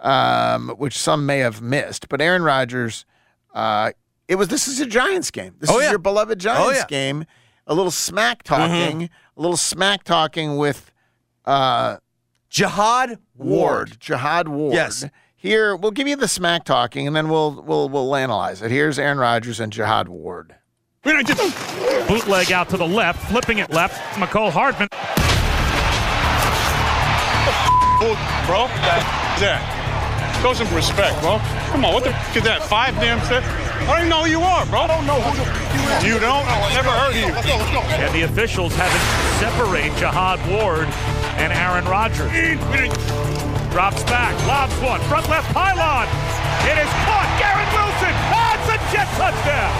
[0.00, 2.08] um, which some may have missed.
[2.08, 3.04] But Aaron Rodgers,
[3.54, 3.92] uh,
[4.26, 5.54] it was this is a Giants game.
[5.58, 5.90] This Oh, is yeah.
[5.90, 6.86] your beloved Giants oh, yeah.
[6.86, 7.24] game.
[7.66, 10.90] A little smack talking, a little smack talking with
[11.44, 11.98] uh,
[12.48, 14.72] Jihad Ward, Jihad Ward.
[14.74, 15.04] Yes.
[15.36, 18.70] Here we'll give you the smack talking, and then we'll we'll we'll analyze it.
[18.70, 20.54] Here's Aaron Rodgers and Jihad Ward.
[22.08, 23.96] Bootleg out to the left, flipping it left.
[24.18, 24.88] Mecole Hardman.
[28.46, 28.66] bro.
[29.38, 29.77] That.
[30.42, 31.42] Show some respect, bro.
[31.74, 32.62] Come on, what the f- is that?
[32.62, 33.42] Five damn steps?
[33.90, 34.86] I don't even know who you are, bro.
[34.86, 36.00] I don't know who the f- you is.
[36.14, 36.46] You don't?
[36.46, 37.26] I Never heard of you.
[37.34, 37.82] Let's go, let's go.
[37.98, 39.02] And the officials haven't
[39.42, 40.86] separate Jihad Ward
[41.42, 42.30] and Aaron Rodgers.
[43.74, 46.06] Drops back, lobs one, front left pylon.
[46.70, 47.26] It is caught.
[47.42, 48.14] Garrett Wilson.
[48.30, 49.74] That's a jet touchdown.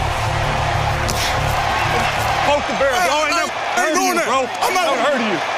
[2.51, 2.99] Poke the barrel.
[2.99, 3.15] bro.
[3.15, 4.41] I ain't never heard of you, bro.
[4.43, 5.58] I'm not never heard of you.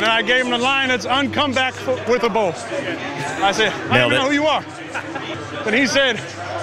[0.00, 2.48] Then I gave him the line that's uncome back f- with a bow.
[2.48, 4.64] I said, I Nailed don't know who you are.
[5.64, 6.16] But he said,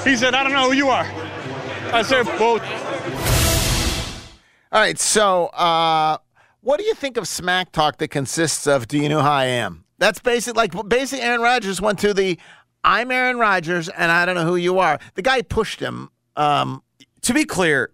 [0.04, 1.06] he said, I don't know who you are.
[1.94, 2.60] I said, well,
[4.72, 6.18] All right, so uh,
[6.62, 9.46] what do you think of smack talk that consists of "Do you know who I
[9.46, 9.86] am"?
[9.98, 10.56] That's basic.
[10.56, 12.38] Like basically, Aaron Rodgers went to the
[12.84, 16.10] "I'm Aaron Rodgers and I don't know who you are." The guy pushed him.
[16.36, 16.84] Um,
[17.24, 17.92] To be clear,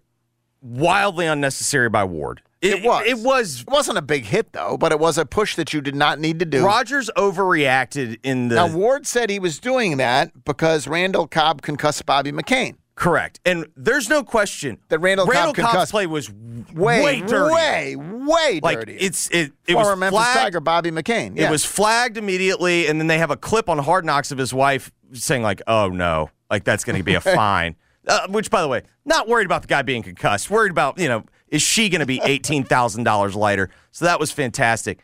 [0.60, 2.42] wildly unnecessary by Ward.
[2.72, 3.06] It, was.
[3.06, 3.60] It was.
[3.62, 6.18] It wasn't a big hit though, but it was a push that you did not
[6.18, 6.64] need to do.
[6.64, 8.56] Rodgers overreacted in the.
[8.56, 12.76] now Ward said he was doing that because Randall Cobb concussed Bobby McCain.
[12.94, 13.40] Correct.
[13.44, 17.54] And there's no question that Randall, Randall Cobb Cobb's play was way, way dirty.
[17.54, 18.94] way, way like dirty.
[18.94, 20.38] it's it it Former was Memphis flagged.
[20.38, 21.36] Tiger Bobby McCain.
[21.36, 21.48] Yeah.
[21.48, 24.54] It was flagged immediately, and then they have a clip on Hard Knocks of his
[24.54, 27.76] wife saying like, "Oh no, like that's going to be a fine."
[28.08, 30.48] Uh, which, by the way, not worried about the guy being concussed.
[30.48, 31.24] Worried about you know,
[31.56, 33.70] is she going to be eighteen thousand dollars lighter?
[33.90, 35.02] So that was fantastic.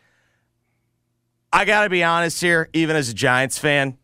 [1.51, 3.97] I got to be honest here, even as a Giants fan,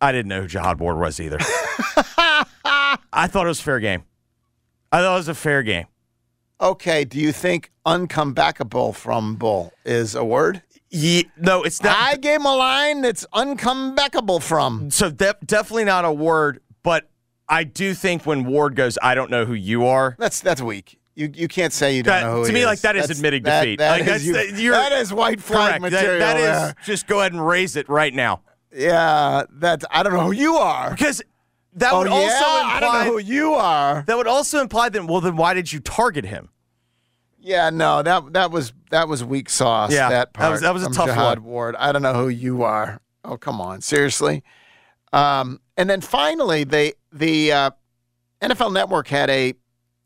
[0.00, 1.38] I didn't know who Jihad Ward was either.
[3.14, 4.04] I thought it was fair game.
[4.92, 5.86] I thought it was a fair game.
[6.60, 10.62] Okay, do you think uncomebackable from Bull is a word?
[10.90, 11.96] Yeah, no, it's not.
[11.96, 14.90] I gave him a line that's uncomebackable from.
[14.90, 17.08] So de- definitely not a word, but
[17.48, 20.14] I do think when Ward goes, I don't know who you are.
[20.18, 20.98] That's that's weak.
[21.14, 22.66] You you can't say you don't That- know who to me, is.
[22.66, 23.78] like that is That's- admitting that- defeat.
[23.80, 24.24] that like is that's
[24.60, 25.82] you- that- is white flag correct.
[25.82, 26.18] That- material.
[26.20, 26.72] that is yeah.
[26.86, 28.40] just go ahead and raise it right now
[28.74, 30.90] Yeah, that's I don't know who you are.
[30.90, 31.22] because
[31.74, 32.12] that oh, would yeah?
[32.14, 32.26] also
[32.60, 34.04] imply I don't know who you are.
[34.06, 36.48] that would also imply that well then why did you target him?
[37.38, 39.92] Yeah, no, that that was that was weak sauce.
[39.92, 41.50] Yeah, that that was- that was a tough Jihad one.
[41.50, 41.76] Ward.
[41.76, 43.00] I don't know who you are.
[43.24, 44.42] Oh, come on, seriously.
[45.12, 47.70] Um, and then finally, they the uh,
[48.40, 49.54] NFL Network had a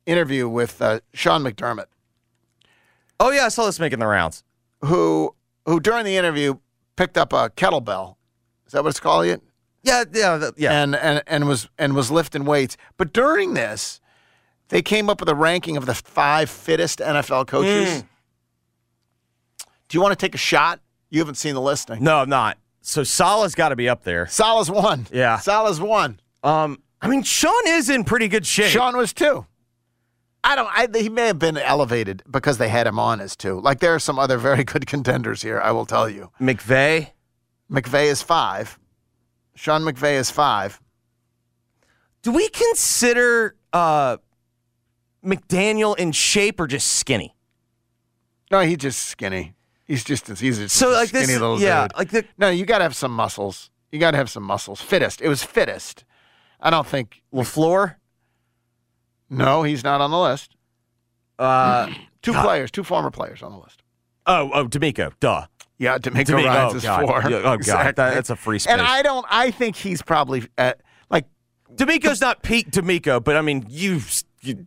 [0.07, 1.87] interview with uh, Sean McDermott,
[3.19, 4.45] Oh yeah, I saw this making the rounds.
[4.85, 5.35] who
[5.65, 6.55] who during the interview
[6.97, 8.17] picked up a kettlebell.
[8.67, 9.27] Is that what it's called?
[9.27, 9.41] Yet?
[9.83, 10.83] Yeah, yeah, yeah.
[10.83, 12.77] and and and was and was lifting weights.
[12.97, 14.01] But during this,
[14.69, 18.03] they came up with a ranking of the five fittest NFL coaches.
[18.03, 18.07] Mm.
[19.89, 20.81] Do you want to take a shot?
[21.11, 22.03] You haven't seen the listing.
[22.03, 22.59] No, I'm not.
[22.81, 24.27] So Saleh's got to be up there.
[24.27, 25.07] Saleh's one.
[25.13, 25.39] Yeah.
[25.39, 26.21] Saleh's one.
[26.43, 28.71] Um, I mean, Sean is in pretty good shape.
[28.71, 29.47] Sean was two.
[30.49, 30.69] I don't.
[30.71, 33.61] I, he may have been elevated because they had him on as two.
[33.61, 35.61] Like there are some other very good contenders here.
[35.61, 36.31] I will tell you.
[36.41, 37.11] McVay.
[37.71, 38.79] McVay is five.
[39.57, 40.81] Sean McVay is five.
[42.23, 44.19] Do we consider uh,
[45.25, 47.35] McDaniel in shape or just skinny?
[48.51, 49.55] No, he's just skinny.
[49.85, 51.97] He's just he's just So, a like, skinny this- little yeah, dude.
[51.99, 53.71] like the- no, you got to have some muscles.
[53.91, 54.81] You got to have some muscles.
[54.81, 55.21] Fittest.
[55.21, 56.05] It was fittest.
[56.61, 57.97] I don't think Lafleur.
[59.29, 60.57] No, he's not on the list.
[61.39, 61.89] Uh,
[62.23, 62.45] two God.
[62.45, 63.83] players, two former players on the list.
[64.27, 65.13] Oh, oh, DeMeco.
[65.21, 65.47] Duh.
[65.79, 67.07] Yeah, DeMeco DeMeco, Ryans oh, is God.
[67.07, 67.31] four.
[67.31, 67.55] Yeah, oh, God.
[67.55, 67.93] Exactly.
[67.97, 68.73] That- that's a free space.
[68.73, 69.27] And I don't.
[69.29, 71.27] I think he's probably at like
[71.75, 74.01] D'Amico's not Pete D'Amico, but I mean, you.
[74.41, 74.67] you